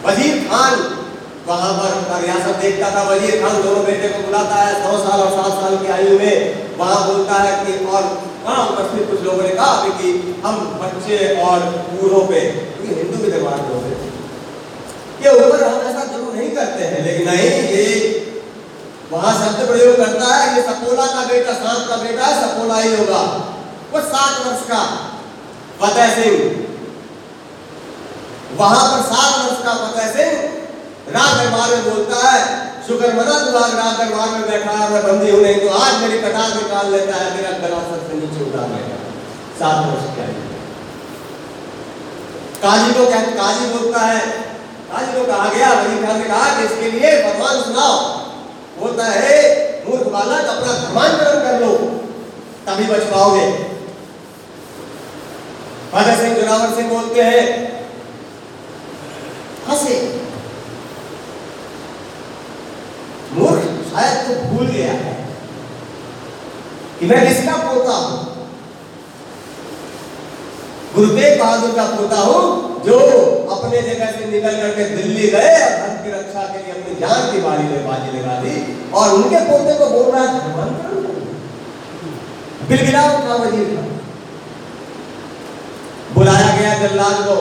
[0.06, 0.74] वज़ीर खान,
[1.46, 5.30] वहाँ पर रियासत देखता था, वज़ीर खान दोनों बेटे को बुलाता है नौ साल और
[5.32, 8.02] सात साल की आयु में। वहाँ बोलता है कि, और
[8.46, 10.11] हाँ उपस्थित कुछ लोगों ने कहा कि,
[10.44, 11.61] हम बच्चे और
[11.92, 13.94] बूढ़ों पे, क्योंकि हिंदू भी दरबार लोग
[15.22, 15.86] ये उम्र हम
[16.37, 17.85] नहीं करते हैं। लेकिन नहीं, ये
[19.11, 22.94] वहाँ शब्द प्रयोग करता है ये सपोला का बेटा सांप का बेटा है, सपोला ही
[22.94, 23.20] होगा।
[23.92, 24.81] वो सात वर्ष का
[25.81, 26.37] फतेह सिंह।
[28.59, 30.33] वहाँ पर सात वर्ष का फतेह सिंह
[31.09, 32.40] राज दरबार में बोलता है,
[32.87, 35.92] शुक्र मना तू आज राज दरबार में बैठा है, मैं बंदी हूँ नहीं तो आज
[36.03, 38.99] मेरी कटार निकाल लेता है, मेरा गला सर से नीचे उतार लेगा
[39.61, 40.27] सात वर्ष की
[42.61, 44.20] काजी को कह, काजी बोलता है
[44.88, 47.96] काजी को कहा गया वही महाराज ने कहा कि इसके लिए फरमान सुनाओ।
[48.81, 49.38] बोलता है,
[49.87, 51.72] मूर्ख बालक, अपना धर्मांतरण कर लो,
[52.66, 53.46] तभी बच पाओगे।
[55.92, 57.44] भगत सिंह जोरावर सिंह बोलते हैं,
[59.68, 59.96] हंसे।
[63.33, 65.14] मूर्ख शायद तो भूल गया है
[67.01, 68.36] कि मैं किसका पोता हूँ?
[70.96, 72.42] गुरु तेग बहादुर का पोता हूँ,
[72.85, 72.98] जो
[73.54, 77.20] अपने जगह से निकल करके दिल्ली गए, और धर्म की रक्षा के लिए अपनी जान
[77.32, 78.54] की बारी में बाजी लगा दी,
[78.92, 80.30] और उनके पोते को बोल रहा है
[82.68, 83.82] बिलगिला उठा वज़ीर था।
[86.14, 87.37] बुलाया गया जल्लाद को।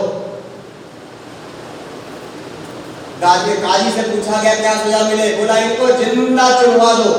[3.21, 5.27] काजी काजी से पूछा गया, क्या सजा मिले?
[5.35, 7.11] बोला, इनको ज़िंदा चुनवा दो।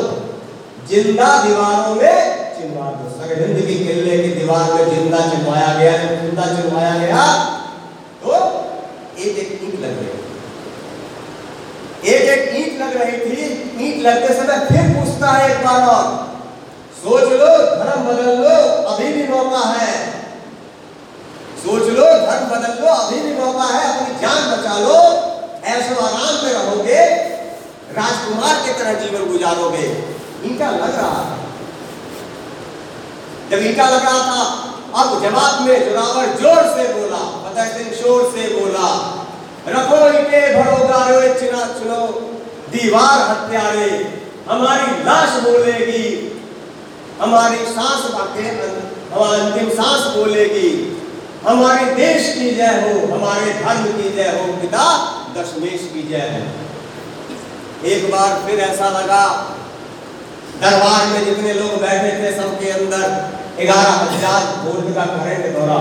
[0.91, 2.17] ज़िंदा दीवारों में
[2.59, 3.07] चिनवा दो।
[3.59, 3.66] की
[4.47, 7.23] दीवार में ज़िंदा चिनवाया गया, ज़िंदा चिनवाया गया
[8.23, 8.35] तो
[9.19, 10.15] एक एक ईंट लग गई
[12.07, 13.37] एक एक ईंट लग रही थी,
[13.85, 16.05] ईंट लगते समय फिर पूछता है एक बार और,
[16.99, 17.49] सोच लो,
[17.81, 18.59] धर्म बदल लो,
[18.91, 19.95] अभी भी मौका है।
[21.65, 25.01] सोच लो, धर्म बदल लो, अभी भी मौका है, अपनी जान बचा लो,
[25.73, 27.03] ऐसे आराम में रहोगे,
[27.99, 29.87] राजकुमार की तरह जीवन गुजारोगे।
[30.45, 31.46] ईटा लग रहा था
[33.51, 34.41] जब ईटा लग रहा था,
[35.01, 38.89] अब जवाब में जोरावर ज़ोर से बोला फतेह सिंह शोर से बोला,
[39.69, 42.03] रखो ईटे, भरो गारो चिना चुनो,
[42.71, 43.91] दीवार हत्यारे,
[44.49, 46.07] हमारी लाश बोलेगी,
[47.21, 48.49] हमारी सांस बातें
[49.13, 50.71] हमारी अंतिम सांस बोलेगी,
[51.47, 54.87] हमारे देश की जय हो, हमारे धर्म की जय हो, पिता
[55.37, 59.25] दशमेश की जय हो। एक बार फिर ऐसा लगा
[60.61, 63.07] दरबार में जितने लोग बैठे थे सबके अंदर
[63.59, 65.81] ग्यारह हज़ार वोल्ट का करंट दौरा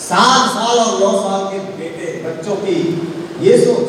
[0.00, 2.76] सात साल और नौ साल के बेटे बच्चों की
[3.40, 3.88] ये सोच,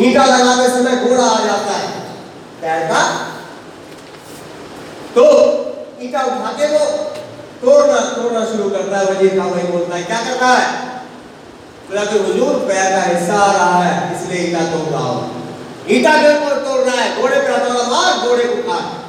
[0.00, 1.92] ईटा लगाते समय घोड़ा आ जाता है।
[2.88, 3.00] का
[5.14, 5.24] तो
[6.02, 6.84] ईटा उठा के वो
[7.62, 10.66] तोड़ना तोड़ना शुरू करता है, वज़ीर का वही बोलता है, क्या करता है?
[11.88, 15.22] बोला कि हुजूर, पैर का हिस्सा आ रहा है, इसलिए ईटा तोड़ रहा हूँ।
[15.90, 16.32] ईटा के
[16.84, 19.02] रहा है, घोड़े पे हथौड़ा मार घोड़े को काट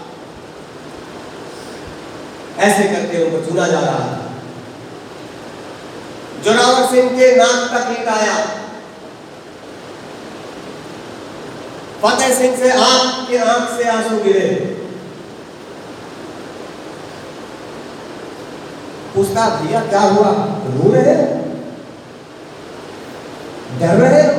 [2.59, 4.21] ऐसे करके उनको चुना जा रहा था।
[6.43, 8.35] जोरावर सिंह के नाक तक ईट आया
[12.01, 14.47] फतेह सिंह से आँख के आँख से आँसू गिरे।
[19.15, 20.29] पूछता, भैया, क्या हुआ?
[20.71, 21.27] रो रहे हो?
[23.79, 24.33] डर रहे हो?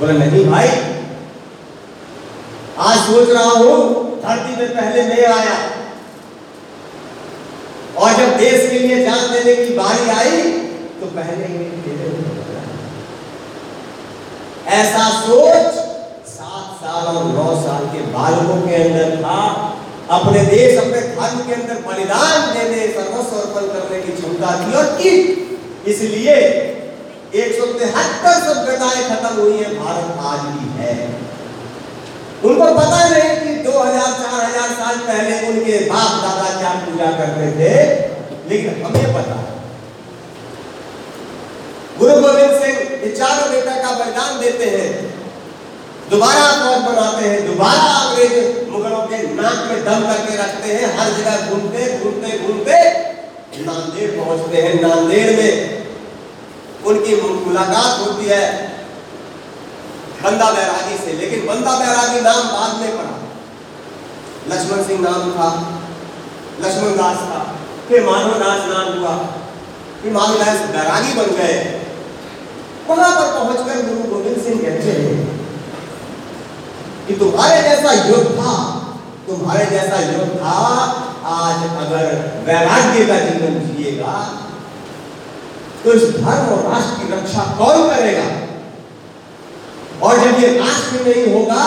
[0.00, 0.68] बोले, नहीं भाई
[2.76, 5.56] आज सोच रहा हूँ, धरती में पहले मैं आया।
[7.96, 10.40] और जब देश के लिए जान देने की बारी आई
[11.00, 11.72] तो पहले ही मेरे
[14.74, 15.74] ऐसा सोच
[16.28, 19.40] सात साल और नौ साल के बालकों के अंदर था।
[20.10, 24.86] अपने देश, अपने धर्म के अंदर बलिदान देने सर्वस्व अर्पण करने की क्षमता थी और
[24.96, 25.12] की
[25.92, 26.34] इसलिए
[27.34, 30.96] एक सौ तिहत्तर सभ्यताएँ खत्म हुई है, भारत आज भी है।
[32.44, 37.74] उनको पता नहीं कि 2000 4000 साल पहले उनके बाप दादा क्या पूजा करते थे,
[38.48, 39.36] लेकिन हमें पता
[41.98, 42.76] गुरु गोविंद सिंह
[43.18, 44.90] चारों बेटा का बलिदान देते हैं,
[46.10, 47.40] दोबारा फौज बनाते हैं?
[47.46, 52.78] दोबारा अंग्रेज़ मुगलों के नाक में दम करके रखते हैं, हर जगह घूमते घूमते घूमते,
[53.66, 55.52] नांदेड़ पहुँचते हैं, नांदेड़ में
[56.84, 58.44] उनकी मुलाकात होती है।
[60.24, 63.16] बंदा बैरागी से, लेकिन बंदा बैरागी नाम बाद में पड़ा
[64.48, 65.48] लक्ष्मण सिंह नाम था,
[66.60, 67.40] लक्ष्मण दास था,
[67.88, 69.16] फिर माधव दास नाम हुआ,
[70.02, 71.56] फिर माधव दास बैरागी बन गए।
[72.88, 75.14] वहाँ पर पहुंचकर गुरु गोविंद सिंह कहते हैं
[77.06, 78.52] कि तुम्हारे जैसा योद्धा
[79.26, 80.56] तुम्हारे जैसा योद्धा
[81.34, 82.06] आज अगर
[82.46, 84.16] वैराग्य का जीवन जिएगा
[85.84, 88.26] तो इस धर्म और राष्ट्र की रक्षा कौन करेगा?
[90.04, 91.64] और जब ये राष्ट्र नहीं होगा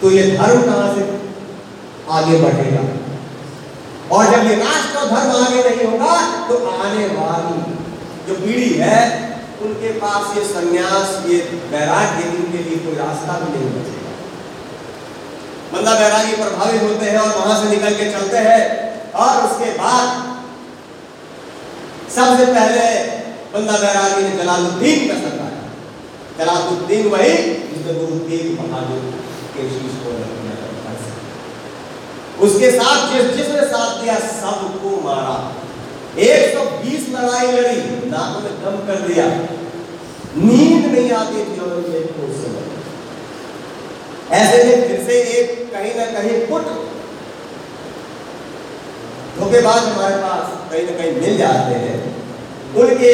[0.00, 1.02] तो ये धर्म कहाँ से
[2.16, 2.82] आगे बढ़ेगा?
[4.16, 6.14] और जब ये राष्ट्र धर्म आगे नहीं होगा
[6.48, 7.56] तो आने वाली
[8.26, 9.00] जो पीढ़ी है,
[9.62, 11.36] उनके पास ये संन्यास, ये
[11.70, 14.12] वैराग्य इनके लिए कोई रास्ता भी नहीं बचेगा।
[15.72, 18.62] बंदा बैरागी प्रभावित होते हैं और वहाँ से निकल के चलते हैं,
[19.14, 20.06] और उसके बाद
[22.16, 22.86] सबसे पहले
[23.54, 25.45] बंदा बैरागी ने जलालुद्दीन का सरकार
[26.38, 27.36] जलालुद्दीन वही
[27.68, 29.02] जिसने गुरु तेग बहादुर
[29.54, 30.10] के शीश को
[32.44, 35.36] उसके साथ जिस जिसने साथ दिया, सबको मारा।
[36.18, 37.78] 120 लड़ाई लड़ी,
[38.10, 39.26] नाक में दम कर दिया।
[40.38, 42.64] नींद नहीं आती थी और उस समय
[44.32, 46.68] ऐसे में फिर से एक कहीं ना कहीं पुट
[49.38, 51.98] धोखेबाज हमारे पास कहीं ना कहीं मिल जाते हैं।
[52.76, 53.12] उनके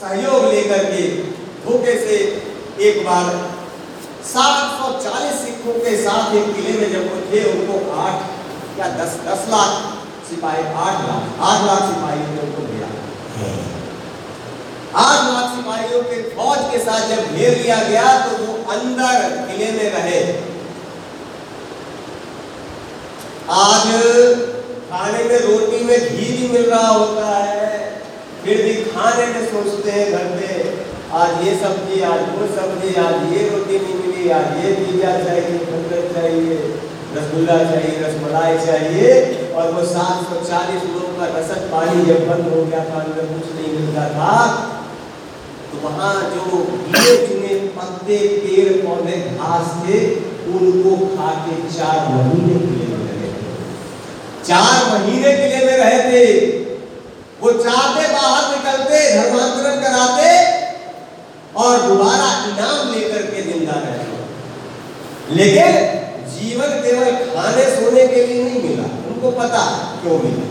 [0.00, 1.02] सहयोग लेकर के
[1.66, 2.16] धोखे से
[2.88, 3.28] एक बार
[4.26, 8.88] सात सौ चालीस सिखों के साथ एक किले में जब वो थे, उनको आठ या
[8.96, 9.70] दस दस लाख
[10.28, 12.88] सिपाही, आठ लाख आठ लाख सिपाहियों ने उनको दिया
[14.96, 19.14] आठ लाख सिपाहियों के फौज के साथ जब घेर लिया गया तो वो अंदर
[19.48, 20.20] किले में रहे।
[23.56, 23.84] आज
[24.90, 27.76] खाने में रोटी में घी भी मिल रहा होता है,
[28.44, 30.48] फिर भी खाने में सोचते हैं घर पे
[31.16, 35.58] आज ये सब्ज़ी, आज वो सब्ज़ी, आज ये रोटी नहीं मिली आज ये पिज्जा चाहिए,
[35.68, 36.56] बर्गर चाहिए,
[37.14, 39.12] रसगुल्ला चाहिए, रसमलाई चाहिए,
[39.52, 43.30] और वो सात सौ चालीस लोगों का रसद पानी जब बंद हो गया था, अंदर
[43.30, 44.34] कुछ नहीं मिलता था
[45.70, 50.02] तो वहाँ जो गिने चुने पत्ते, पेड़, पौधे, घास थे,
[50.50, 53.30] उनको खा के चार महीने किले में रहे
[54.50, 56.28] चार महीने किले में रहे थे।
[57.40, 60.28] वो चाहते बाहर निकलते, धर्मांतरण कराते
[61.56, 64.04] और दोबारा इनाम लेकर के ज़िंदा रहते
[65.28, 65.70] लेकिन
[66.32, 69.62] जीवन केवल खाने सोने के लिए नहीं मिला, उनको पता
[70.02, 70.44] क्यों मिला?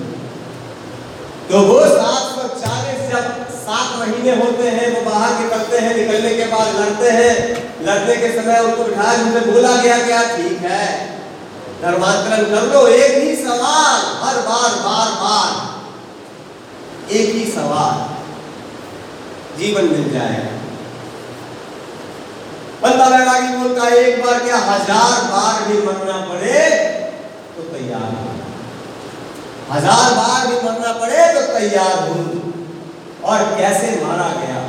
[1.50, 3.26] तो वो सात सौ चालीस जब
[3.58, 7.34] सात महीने होते हैं, वो बाहर निकलते हैं, निकलने के बाद लड़ते हैं।
[7.86, 10.88] लड़ने के समय उनको बिठाया उनसे बोला गया क्या ठीक है,
[11.82, 15.50] धर्मांतरण कर लो। एक ही सवाल, हर बार बार बार।
[17.14, 17.96] एक ही सवाल,
[19.60, 20.54] जीवन मिल जाएगा।
[22.86, 26.58] बंदा बैरागी बोलता है एक बार क्या हज़ार बार भी मरना पड़े
[27.54, 28.10] तो तैयार
[29.70, 32.18] हज़ार बार भी मरना पड़े तो तैयार हो।
[33.30, 34.60] और कैसे मारा गया?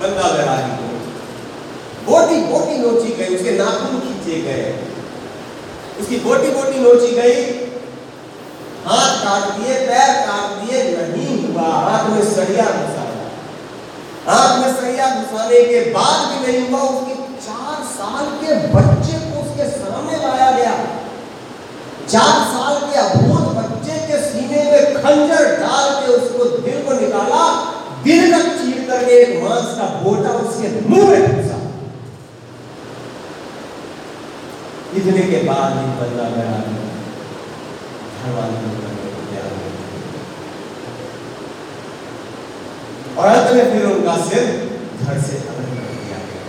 [0.00, 0.88] बंदा बैरागी को
[2.08, 4.66] बोटी बोटी नोची गई, उसके नाखून खींचे गए।
[6.00, 7.40] उसकी बोटी बोटी नोची गई,
[8.84, 13.26] हाथ काट दिए, पैर काट दिए, नहीं हुआ। हाथ में सरिया घुसाया।
[14.28, 17.17] हाथ में सरिया घुसाने के बाद भी नहीं हुआ, उसकी
[17.98, 20.74] साल के बच्चे को उसके सामने लाया गया
[22.12, 27.42] चार साल के अभूत बच्चे के सीने में खंजर डाल के उसको दिल को निकाला,
[28.04, 31.58] दिल तक चीर करके एक मांस का बोटा उसके मुँह में घुसा
[34.98, 36.86] इतने के बाद ही बंदा गया हो गया।
[43.18, 44.44] और अंत में फिर उनका सिर
[45.02, 46.42] धड़ से अलग कर दिया गया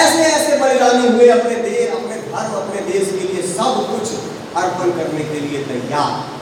[0.00, 4.08] ऐसे ऐसे बलिदानी हुए अपने देश अपने धर्म अपने देश के लिए सब कुछ
[4.56, 6.34] अर्पण करने के लिए तैयार।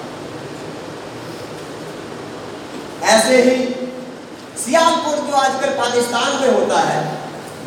[3.02, 3.74] ऐसे ही
[4.64, 7.18] सियालकोट जो आजकल पाकिस्तान में होता है,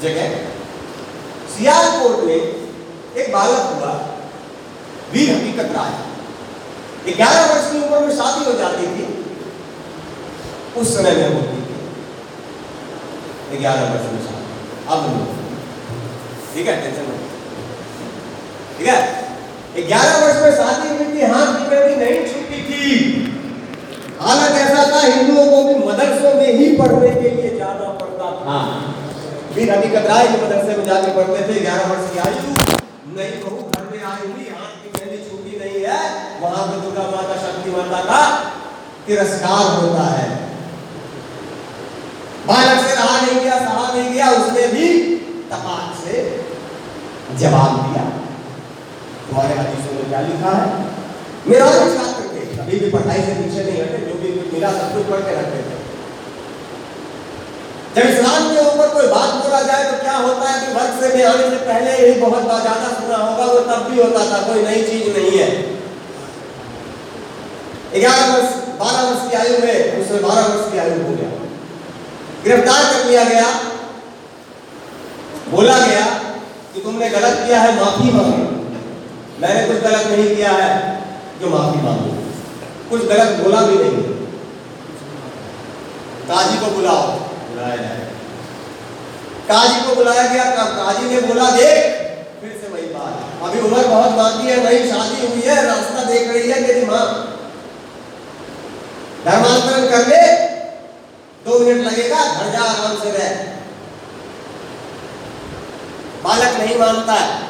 [0.01, 0.35] जगह,
[1.57, 2.55] सियालकोट में
[3.17, 4.15] एक बालक हुआ,
[5.13, 6.05] वीर हकीकत राय।
[7.13, 9.25] ग्यारह वर्ष की उम्र में शादी हो जाती थी।
[10.77, 11.57] उस समय में होती थी।
[13.57, 15.44] ग्यारह वर्ष में शादी। अब नहीं।
[16.55, 17.19] ठीक है टेंशन मत
[18.77, 18.99] ठीक है?
[19.87, 22.83] ग्यारह वर्ष में शादी हुई थी हाथ की बेटी नहीं छूटी थी।
[24.19, 28.59] हालत ऐसा था हिंदुओं को भी मदरसों में ही पढ़ने के लिए जाना पड़ता था।
[29.55, 32.53] फिर हकीकत राय के मदरसे में जाके पढ़ते थे ग्यारह वर्ष की आयु
[33.17, 35.99] नहीं बहू घर में आई हुई हाथ की मेहंदी छूटी नहीं है।
[36.41, 38.21] वहाँ पर दुर्गा माता शक्ति माता का
[39.07, 40.29] तिरस्कार होता है।
[42.47, 44.87] बालक से रहा नहीं गया सहा नहीं गया उसने भी
[45.51, 46.23] तपाक से
[47.39, 48.03] जवाब दिया।
[49.27, 50.67] तुम्हारे हदीसों में क्या लिखा है।
[51.47, 54.93] मेरा भी छात्र थे कभी भी पढ़ाई से पीछे नहीं हटे जो भी मिला सब
[54.93, 55.75] कुछ पढ़ के रखते थे
[57.95, 61.07] जब इस्लाम के ऊपर कोई बात बोला जाए तो क्या होता है कि वर्ग से
[61.11, 64.63] में आने से पहले ही बहुत ज़्यादा सुना होगा, वो तब भी होता था, कोई
[64.63, 65.49] नई चीज़ नहीं है।
[67.95, 68.49] ग्यारह वर्ष,
[68.79, 71.29] बारह वर्ष की आयु में उसमें बारह वर्ष की आयु हो गया।
[72.43, 73.47] गिरफ़्तार कर लिया गया।
[75.49, 76.05] बोला गया
[76.85, 78.43] तुमने गलत किया है माफ़ी मांगे।
[79.39, 80.73] मैंने कुछ गलत नहीं किया है
[81.41, 82.11] जो माफ़ी मांगो।
[82.89, 84.03] कुछ गलत बोला भी नहीं।
[86.27, 87.07] काजी को बुलाओ।
[87.47, 87.75] बुलाया
[89.47, 92.03] काजी को बुलाया गया का, काजी ने बोला देख
[92.41, 96.31] फिर से वही बात। अभी उम्र बहुत बाकी है वही शादी हुई है रास्ता देख
[96.31, 97.05] रही है तेरी माँ।
[99.25, 100.23] धर्मांतरण कर ले।
[101.45, 103.54] दो मिनट लगेगा घर जा आराम से रह।
[106.25, 107.43] बालक नहीं मानता है।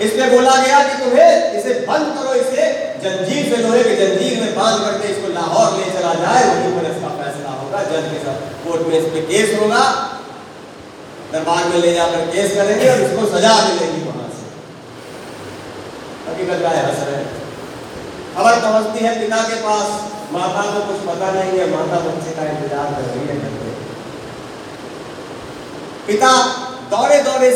[0.00, 2.62] इसलिए बोला गया कि तुम्हें इसे बंद करो, इसे
[3.02, 6.86] जंजीर से लोहे के जंजीर में बाँध करके इसको लाहौर ले चला जाए। वहीं पर
[6.90, 9.82] इसका फैसला होगा, जज के साथ कोर्ट में इस पे केस होगा।
[11.32, 14.46] दरबार में ले जाकर केस करेंगे और इसको सजा मिलेगी वहाँ से।
[16.30, 17.24] हकीकत का है हंस रहे
[18.32, 19.86] खबर पहुँचती है, पिता के पास
[20.32, 23.36] माता को कुछ पता नहीं है, माता बच्चे का इंतज़ार कर रही है
[26.06, 26.32] पिता
[26.90, 27.50] दौड़े दौड़े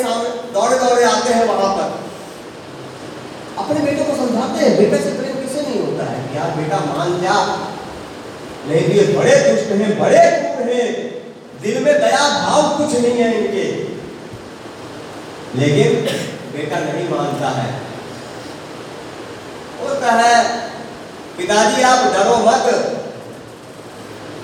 [0.53, 2.05] दौड़े दौड़े आते हैं वहाँ पर।
[3.59, 6.37] अपने बेटे को समझाते हैं, बेटे से प्रेम किसे नहीं होता है?
[6.37, 7.57] यार, बेटा, मान जा।
[8.67, 10.95] तो ये बड़े दुष्ट हैं, बड़े क्रूर हैं।
[11.63, 13.95] दिल में दया, भाव कुछ नहीं है इनके।
[15.61, 15.95] लेकिन
[16.53, 17.81] बेटा नहीं मानता है।
[19.83, 20.61] होता है,
[21.39, 22.91] पिताजी, आप डरो मत।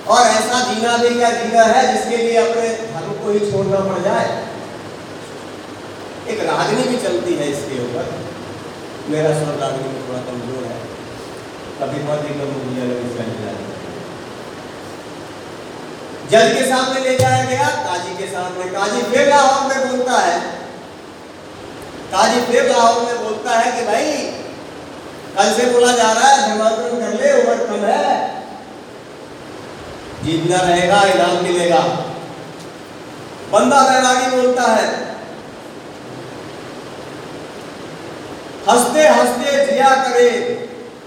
[0.07, 4.01] और ऐसा जीना भी क्या जीना है जिसके लिए अपने धर्म को ही छोड़ना पड़
[4.01, 4.50] जाए?
[6.27, 8.05] एक रागनी भी चलती है इसके ऊपर।
[9.09, 10.79] मेरा स्वर रागनी में थोड़ा कमज़ोर है।
[11.81, 13.59] कभी बहुत ही कम मुझे अलग मिला
[16.31, 20.39] जज के सामने ले जाया गया, काजी के सामने। काजी फिर लाहौर में बोलता है।
[22.11, 24.13] काजी फिर लाहौर में बोलता है कि भाई,
[25.37, 28.41] कल से बोला जा रहा है धर्मांतरण कर ले, उम्र कम है।
[30.23, 31.79] जीतना रहेगा, इनाम मिलेगा।
[33.51, 35.10] बंदा बैरागी बोलता है
[38.69, 40.29] हँसते हँसते जिया करे,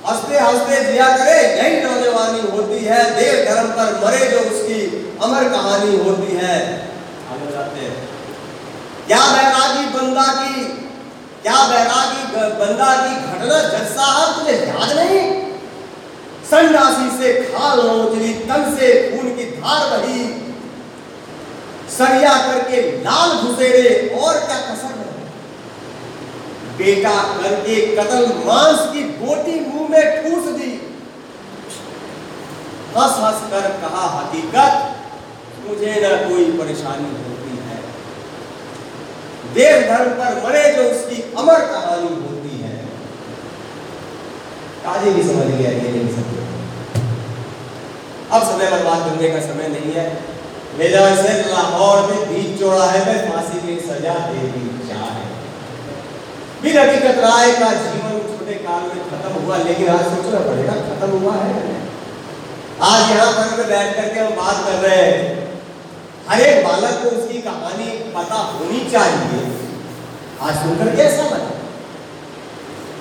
[0.06, 4.80] हँसते हँसते जिया करे, यही नौजवानी होती है। देव धर्म पर मरे जो उसकी
[5.22, 6.56] अमर कहानी होती है।
[7.32, 8.08] आगे जाते हैं।
[9.06, 10.64] क्या बैरागी बंदा की,
[11.42, 15.44] क्या बैरागी बंदा की घटना जज साहब तुझे याद नहीं?
[16.50, 20.24] संडासी से खाल नोचली तन से खून की धार बही।
[21.98, 25.03] सरिया करके लाल घुसेरे और क्या कसर
[26.78, 30.72] बेटा करके कतल मांस की बोटी मुँह में ठूस दी।
[32.96, 34.72] हंस हंस कर कहा, हकीकत,
[35.68, 37.78] मुझे न कोई परेशानी होती है।
[39.54, 42.76] देव धर्म पर मरे जो उसकी अमर कहानी होती है।
[44.84, 46.32] काजी भी समझ गया, ये नहीं समझ
[48.32, 50.06] अब समय बर्बाद करने का समय नहीं है।
[50.78, 54.70] ले जाओ इसे लाहौर में बीच चौराहे में फांसी की सजा दे दी
[56.64, 61.08] फिर हकीकत राय का जीवन छोटे काल में खत्म हुआ, लेकिन आज सोचना पड़ेगा, खत्म
[61.14, 61.50] हुआ है।
[62.82, 65.18] आज यहाँ पर में बैठ करके हम बात कर रहे हैं,
[66.28, 69.42] हर एक बालक को उसकी कहानी पता होनी चाहिए।
[70.40, 71.52] आज सुनकर कैसा लगा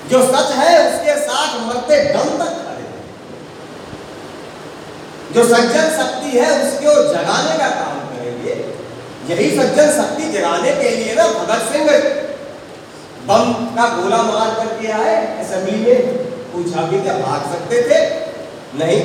[0.09, 2.85] जो सच है, उसके साथ मरते दम तक खड़े।
[5.33, 8.59] जो सज्जन शक्ति है, उसको जगाने का काम करेंगे।
[9.29, 11.89] यही सज्जन शक्ति जगाने के लिए ना, भगत सिंह
[13.27, 15.99] बम का गोला मार करके आए असेंबली में
[16.53, 17.99] पूछा भी क्या भाग सकते थे?
[18.79, 18.99] नहीं।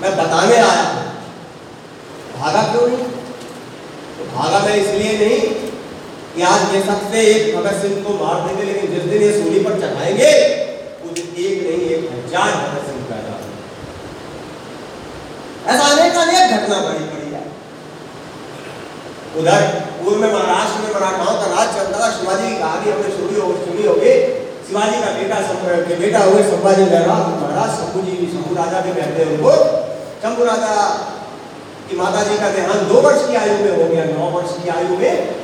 [0.00, 0.84] मैं बताने आया
[2.36, 3.06] भागा क्यों नहीं?
[4.16, 5.38] तो भागा मैं इसलिए नहीं
[6.34, 9.60] कि आज ये सबसे एक भगत सिंह को मार देंगे, लेकिन जिस दिन ये सूली
[9.64, 10.30] पर चढ़ाएँगे
[11.06, 13.34] उस एक नहीं, एक हज़ार भगत सिंह पैदा
[15.72, 17.25] ऐसा अनेक अनेक घटना बड़ी पड़ी।
[19.38, 19.60] उधर
[19.96, 23.64] पूर्व में महाराष्ट्र में मराठाओं का राज चलता था। शिवाजी की कहानी हमने सुनी होगी
[23.64, 24.12] सुनी होगी।
[24.68, 25.40] शिवाजी का बेटा
[25.88, 29.52] के बेटा हुए संभाजी महाराज महाराज शंभू जी, शंभू राजा कहते हैं उनको।
[30.22, 30.74] शंभू राजा
[31.88, 34.68] की माता जी का देहांत दो वर्ष की आयु में हो गया, नौ वर्ष की
[34.68, 35.34] आयु में।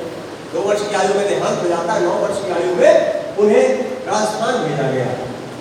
[0.55, 3.67] दो वर्ष की आयु में देहांत हो जाता है नौ वर्ष की आयु में उन्हें
[4.07, 5.07] राजस्थान भेजा गया।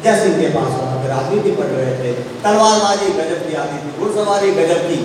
[0.03, 2.13] जयसिंह के पास वहाँ पर राजनीति पढ़ रहे थे।
[2.43, 4.99] तलवारबाजी, गजब की आती थी, घुड़सवारी, गजब की।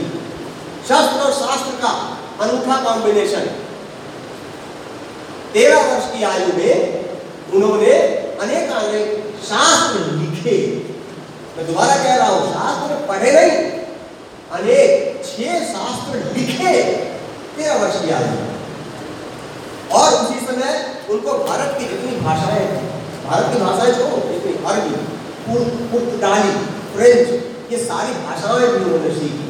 [0.89, 1.93] शस्त्र और शास्त्र का
[2.41, 3.45] अनूठा कॉम्बिनेशन
[5.53, 6.74] तेरह वर्ष की आयु में
[7.55, 7.93] उन्होंने
[8.43, 9.07] अनेक अनेक
[9.45, 10.57] शास्त्र लिखे।
[11.57, 13.55] मैं दोबारा कह रहा हूँ, शास्त्र पढ़े नहीं,
[14.53, 16.74] अनेक छह शास्त्र लिखे
[17.57, 18.34] तेरह वर्ष की आयु
[19.97, 20.72] और उसी समय
[21.11, 22.66] उनको भारत की जितनी भाषाएँ
[23.26, 24.95] भारत की भाषाएँ छोड़ो, जितनी अरबी,
[25.91, 26.53] पुर्तगाली,
[26.95, 27.28] फ्रेंच,
[27.72, 29.45] ये सारी भाषाएँ भी उन्होंने सीखी।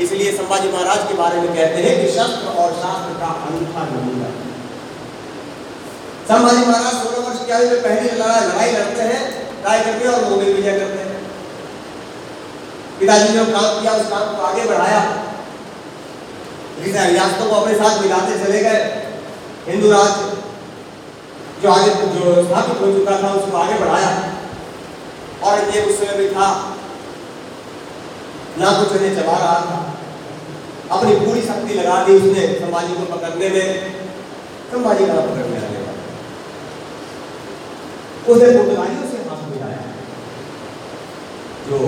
[0.00, 4.28] इसलिए संभाजी महाराज के बारे में कहते हैं कि शस्त्र और शास्त्र का अनूठा नमूना।
[6.28, 9.20] संभाजी महाराज सोलह वर्ष की आयु में पहली लड़ाई लड़ाई लड़ते हैं
[9.62, 11.14] ट्राई करते हैं और वो भी विजय करते हैं।
[13.00, 15.00] पिताजी ने काम किया, उस काम को आगे बढ़ाया।
[16.82, 18.80] रियासतों को अपने साथ मिलाते चले गए।
[19.68, 20.10] हिंदू राज
[21.62, 24.10] जो आगे जो स्थापित हो चुका था, उसको आगे बढ़ाया।
[25.42, 26.48] और ये उस समय भी था।
[28.58, 29.78] ना कुछ उन्हें चला रहा था।
[30.92, 33.66] अपनी पूरी शक्ति लगा दी उसने संभाजी को पकड़ने में।
[34.70, 35.94] संभाजी का पकड़ने आने वाला
[38.28, 39.82] उसने पुर्तगालियों से हाथ मिलाया।
[41.66, 41.78] जो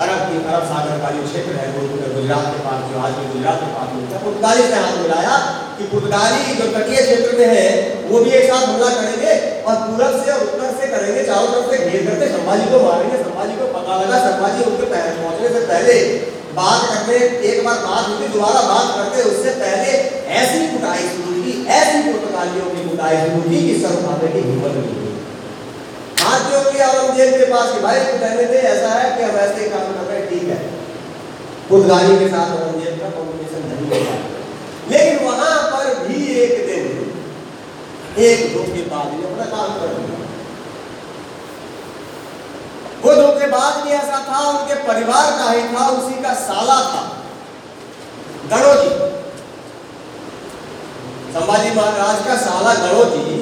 [0.00, 1.80] अरब की अरब सागर का जो क्षेत्र है, वो
[2.14, 5.36] गुजरात के पास, जो आज भी गुजरात के पास मिलता है पुर्तगाली से हाथ मिलाया
[5.78, 7.68] कि पुर्तगाली जो तटीय क्षेत्र में है,
[8.08, 9.34] वो भी एक साथ हमला करेंगे।
[9.66, 13.16] और पूरब से और उत्तर से करेंगे, चारों तरफ़ से घेर करके संभाजी को मारेंगे,
[13.22, 15.94] संभाजी को पता लगा, संभाजी उनके पहुँचने से पहले
[16.58, 17.16] बात करने
[17.48, 19.90] एक बार बात हुई दोबारा बात करते, उससे पहले
[20.36, 24.78] ऐसी कुटाई शुरू की, ऐसी पुर्तगालियों की कुटाई शुरू की कि सर उठाने की हिम्मत
[24.78, 24.94] नहीं
[26.66, 30.20] लिया औरंगज़ेब के पास कि भाई कहने थे, ऐसा है कि ऐसे काम कर रहे
[30.30, 30.58] ठीक है।
[31.68, 34.16] पुर्तगाली के साथ औरंगज़ेब का कॉम्बिनेशन नहीं होगा
[34.90, 36.75] लेकिन वहाँ पर भी एक दिन
[38.18, 40.14] एक धोखेबाज ने अपना काम कर दिया
[43.02, 47.02] वो धोखेबाज भी ऐसा था, उनके परिवार का ही था, उसी का साला था।
[48.50, 48.88] गणोजी।
[51.34, 53.36] संभाजी महाराज का साला गणोजी,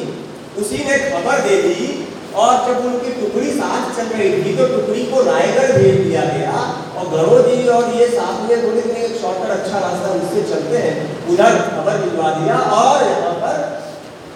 [0.58, 1.86] उसी ने खबर दे दी
[2.34, 6.58] और जब उनकी टुकड़ी साथ चल रही थी तो टुकड़ी को रायगढ़ भेज दिया गया
[6.98, 10.94] और गणो जी और ये साथ में बोले एक शॉर्टकट अच्छा रास्ता उससे चलते हैं।
[11.28, 13.56] उधर खबर भिजवा दिया और यहाँ पर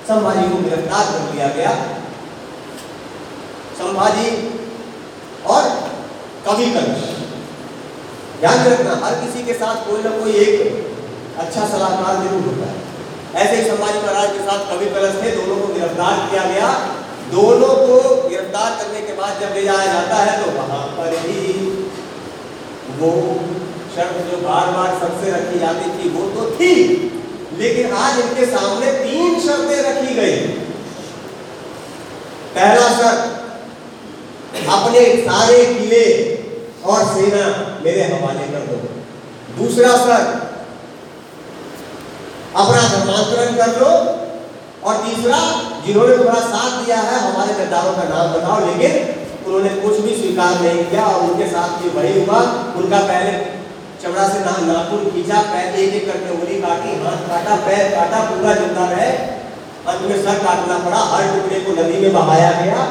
[0.08, 1.72] संभाजी को गिरफ़्तार कर लिया गया।
[3.78, 4.28] संभाजी
[5.46, 5.62] और
[6.46, 7.02] कवि कंश
[8.40, 10.54] ध्यान रखना, हर किसी के साथ कोई ना कोई एक
[11.38, 12.76] अच्छा सलाहकार ज़रूर होता है।
[13.36, 16.70] ऐसे ही संभाजी महाराज के साथ कवि कलश थे, दोनों को गिरफ़्तार किया गया।
[17.32, 17.96] दोनों को
[18.28, 21.42] गिरफ़्तार करने के बाद जब ले जाया जाता है तो वहाँ पर ही
[23.00, 23.12] वो
[23.96, 26.72] शर्त जो बार बार सबसे रखी जाती थी, वो तो थी।
[27.58, 30.36] लेकिन आज इनके सामने तीन शर्तें रखी गई।
[32.54, 33.38] पहला शर्त,
[34.68, 36.34] अपने सारे किले
[36.84, 38.88] और सेना मेरे हवाले कर दो।
[39.62, 40.44] दूसरा शर्त,
[42.56, 44.18] अपना धर्मांतरण कर लो।
[44.84, 50.00] और तीसरा, जिन्होंने तुम्हारा साथ दिया है, हमारे गद्दारों का नाम बताओ। लेकिन उन्होंने कुछ
[50.00, 52.38] भी स्वीकार नहीं किया और उनके साथ भी वही हुआ।
[52.76, 53.57] उनका पहले
[54.02, 58.18] चमड़ा से ना नाखून खींचा, पैर एक एक करके उंगली काटी, हाथ काटा, पैर काटा,
[58.26, 59.10] पूरा ज़िंदा रहे।
[59.88, 62.82] अंत में सर काटना पड़ा, हर टुकड़े को नदी में बहाया गया।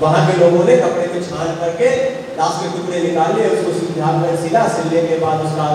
[0.00, 1.88] वहाँ के लोगों ने कपड़े में छान करके
[2.36, 5.66] लाश के टुकड़े निकाले उसको सीधा सिला। सिलने के बाद उसका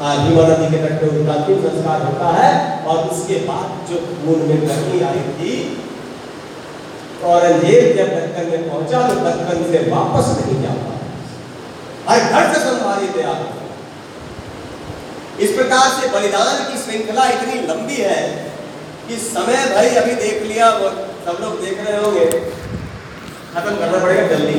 [0.00, 2.50] भीमा नदी के तट पे उनका अंतिम संस्कार होता है
[2.86, 5.54] और उसके बाद जो खून में गर्मी आई थी,
[7.24, 10.97] औरंगज़ेब जब दक्कन में पहुँचा तो दक्कन से वापस नहीं जा पाया।
[12.08, 13.40] हर घर से संभाली तैयार
[15.44, 18.20] इस प्रकार से बलिदान की श्रृंखला इतनी लंबी है
[19.08, 20.88] कि समय भाई अभी देख लिया, वो
[21.26, 22.24] सब लोग देख रहे होंगे।
[23.54, 24.56] खत्म करना पड़ेगा जल्दी।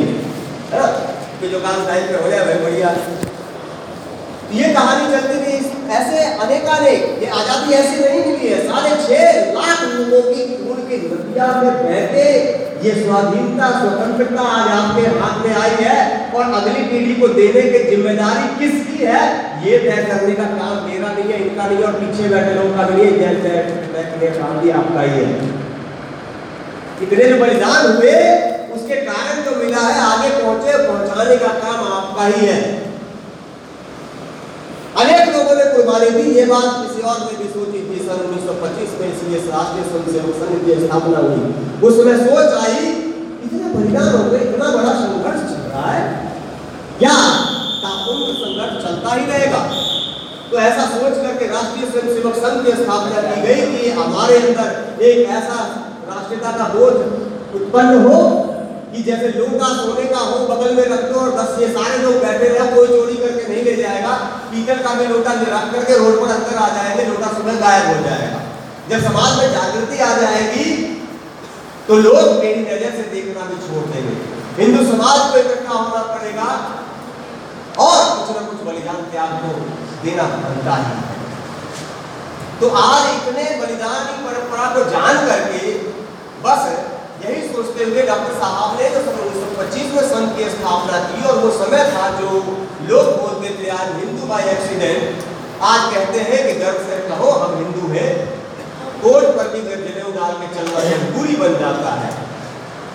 [0.72, 2.89] है जो काम टाइम पे हो जाए भाई बढ़िया।
[4.54, 5.56] ये कहानी चलती थी,
[5.91, 9.24] ऐसे अनेकानेक, ये आज़ादी ऐसी नहीं मिली है। साढ़े छह
[9.54, 12.24] लाख लोगों की खून की नदिया में बहते
[12.84, 15.95] ये स्वाधीनता, स्वतंत्रता आज आपके हाथ में आई है
[16.34, 19.23] और अगली पीढ़ी को देने की ज़िम्मेदारी किसकी है?
[19.65, 22.86] ये तय करने का काम मेरा नहीं है, इनका नहीं और पीछे बैठे लोगों का
[22.89, 25.34] नहीं है। काम भी आपका ही है।
[27.01, 28.15] इतने जो बलिदान हुए,
[28.75, 32.61] उसके कारण जो मिला है, आगे पहुँचे, पहुँचाने का काम आपका ही है।
[34.97, 39.08] अनेक ने कुर्बानी दी, ये बात किसी और ने भी सोची थी सन 1925 में,
[39.10, 41.41] इसलिए राष्ट्रीय स्वयंसेवक संघ की स्थापना हुई।
[41.88, 42.80] उस समय सोच आई,
[43.45, 46.02] इतने बलिदान हो गए इतना बड़ा संघर्ष चल रहा है
[47.00, 47.16] क्या
[47.84, 49.62] तापुंग संघर्ष चलता ही रहेगा?
[50.52, 55.30] तो ऐसा सोच करके राष्ट्रीय स्वयंसेवक संघ की स्थापना की गई कि हमारे अंदर एक
[55.30, 55.58] ऐसा
[56.10, 56.95] राष्ट्रीयता का बोध
[57.56, 58.18] उत्पन्न हो
[58.92, 62.16] कि जैसे लोटा सोने का हो, बगल में रख दो और दस ये सारे लोग
[62.24, 64.14] बैठे रहे कोई चोरी करके नहीं ले जाएगा।
[64.52, 68.04] पीतल का भी लोटा रख करके रोड पर अंदर आ जाएँगे, लोटा सुबह गायब हो
[68.06, 68.40] जाएगा।
[68.90, 70.66] जब समाज में जागृति आ जाएगी
[71.88, 74.16] तो लोग मेरी नज़र से देखना भी छोड़ देंगे।
[74.58, 76.50] हिंदू समाज को इकट्ठा होना पड़ेगा।
[77.80, 79.52] और कुछ ना कुछ बलिदान त्याग को
[80.04, 80.98] देना बनता है।
[82.60, 85.74] तो आज इतने बलिदान की परंपरा को जान करके
[86.44, 86.62] बस
[87.26, 90.99] यही सोचते हुए डॉक्टर साहब ने जो सन उन्नीस सौ पच्चीस में संघ की स्थापना
[90.99, 92.30] की और वो समय था जो
[92.84, 95.26] लोग बोलते थे आज हिंदू बाई एक्सीडेंट
[95.61, 98.39] आज कहते हैं कि गर्व से कहो, हम हिंदू हैं।
[99.01, 102.11] कोर्ट पर भी जनेऊ डाल के चलना मजबूरी बन जाता है।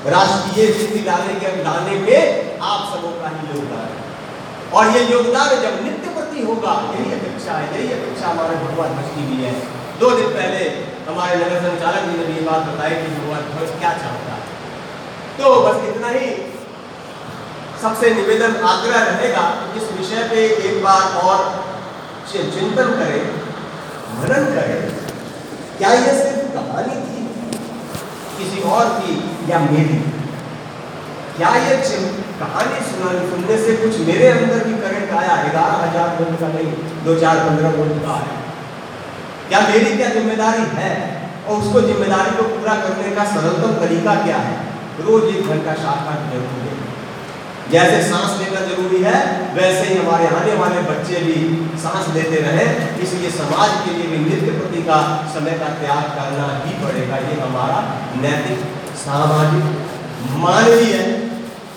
[0.06, 4.02] राष्ट्रीय स्थिति लाने के, लाने में आप सबों का ही योगदान है।
[4.72, 9.26] और ये योगदान जब नित्य प्रति होगा, यही अपेक्षा है, यही अपेक्षा हमारे भगवान की
[9.26, 9.52] भी है।
[10.00, 13.92] दो दिन पहले हमारे नगर संचालक जी ने ये बात बताई कि भगवान ध्वज क्या
[13.98, 14.42] चाहता है।
[15.38, 16.28] तो बस इतना ही।
[17.82, 19.42] सबसे निवेदन आग्रह रहेगा
[19.76, 21.40] इस विषय पे एक बार और
[22.30, 23.24] चिंतन करें,
[24.14, 24.80] मनन करें,
[25.78, 27.20] क्या ये सिर्फ़ कहानी थी,
[28.38, 29.14] किसी और की
[29.50, 29.98] या मेरी?
[31.36, 31.76] क्या ये
[32.38, 35.36] कहानी सुना सुनने से कुछ मेरे अंदर भी करंट आया?
[35.44, 36.72] ग्यारह हज़ार वोल्ट का नहीं,
[37.04, 38.40] दो चार पंद्रह वोल्ट का आया।
[39.48, 40.92] क्या मेरी क्या ज़िम्मेदारी है?
[41.44, 44.54] और उसको ज़िम्मेदारी को पूरा करने का सरलतम तरीका क्या है?
[45.00, 46.72] रोज एक घंटा शाखा ज़रूर है।
[47.72, 49.18] जैसे सांस लेना ज़रूरी है,
[49.54, 51.36] वैसे ही हमारे आने वाले बच्चे भी
[51.84, 52.64] सांस लेते रहे।
[53.04, 54.98] इसलिए समाज के लिए भी नृत्य प्रति का
[55.34, 57.78] समय का त्याग करना ही पड़ेगा। ये हमारा
[58.22, 58.66] नैतिक,
[59.04, 59.64] सामाजिक,
[60.42, 60.96] मानवीय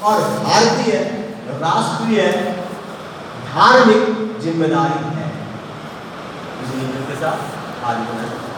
[0.04, 0.94] और भारतीय,
[1.62, 2.22] राष्ट्रीय,
[3.48, 4.04] धार्मिक
[4.44, 5.17] ज़िम्मेदारी है।
[6.60, 8.57] इसलिए के साथ आज बनाए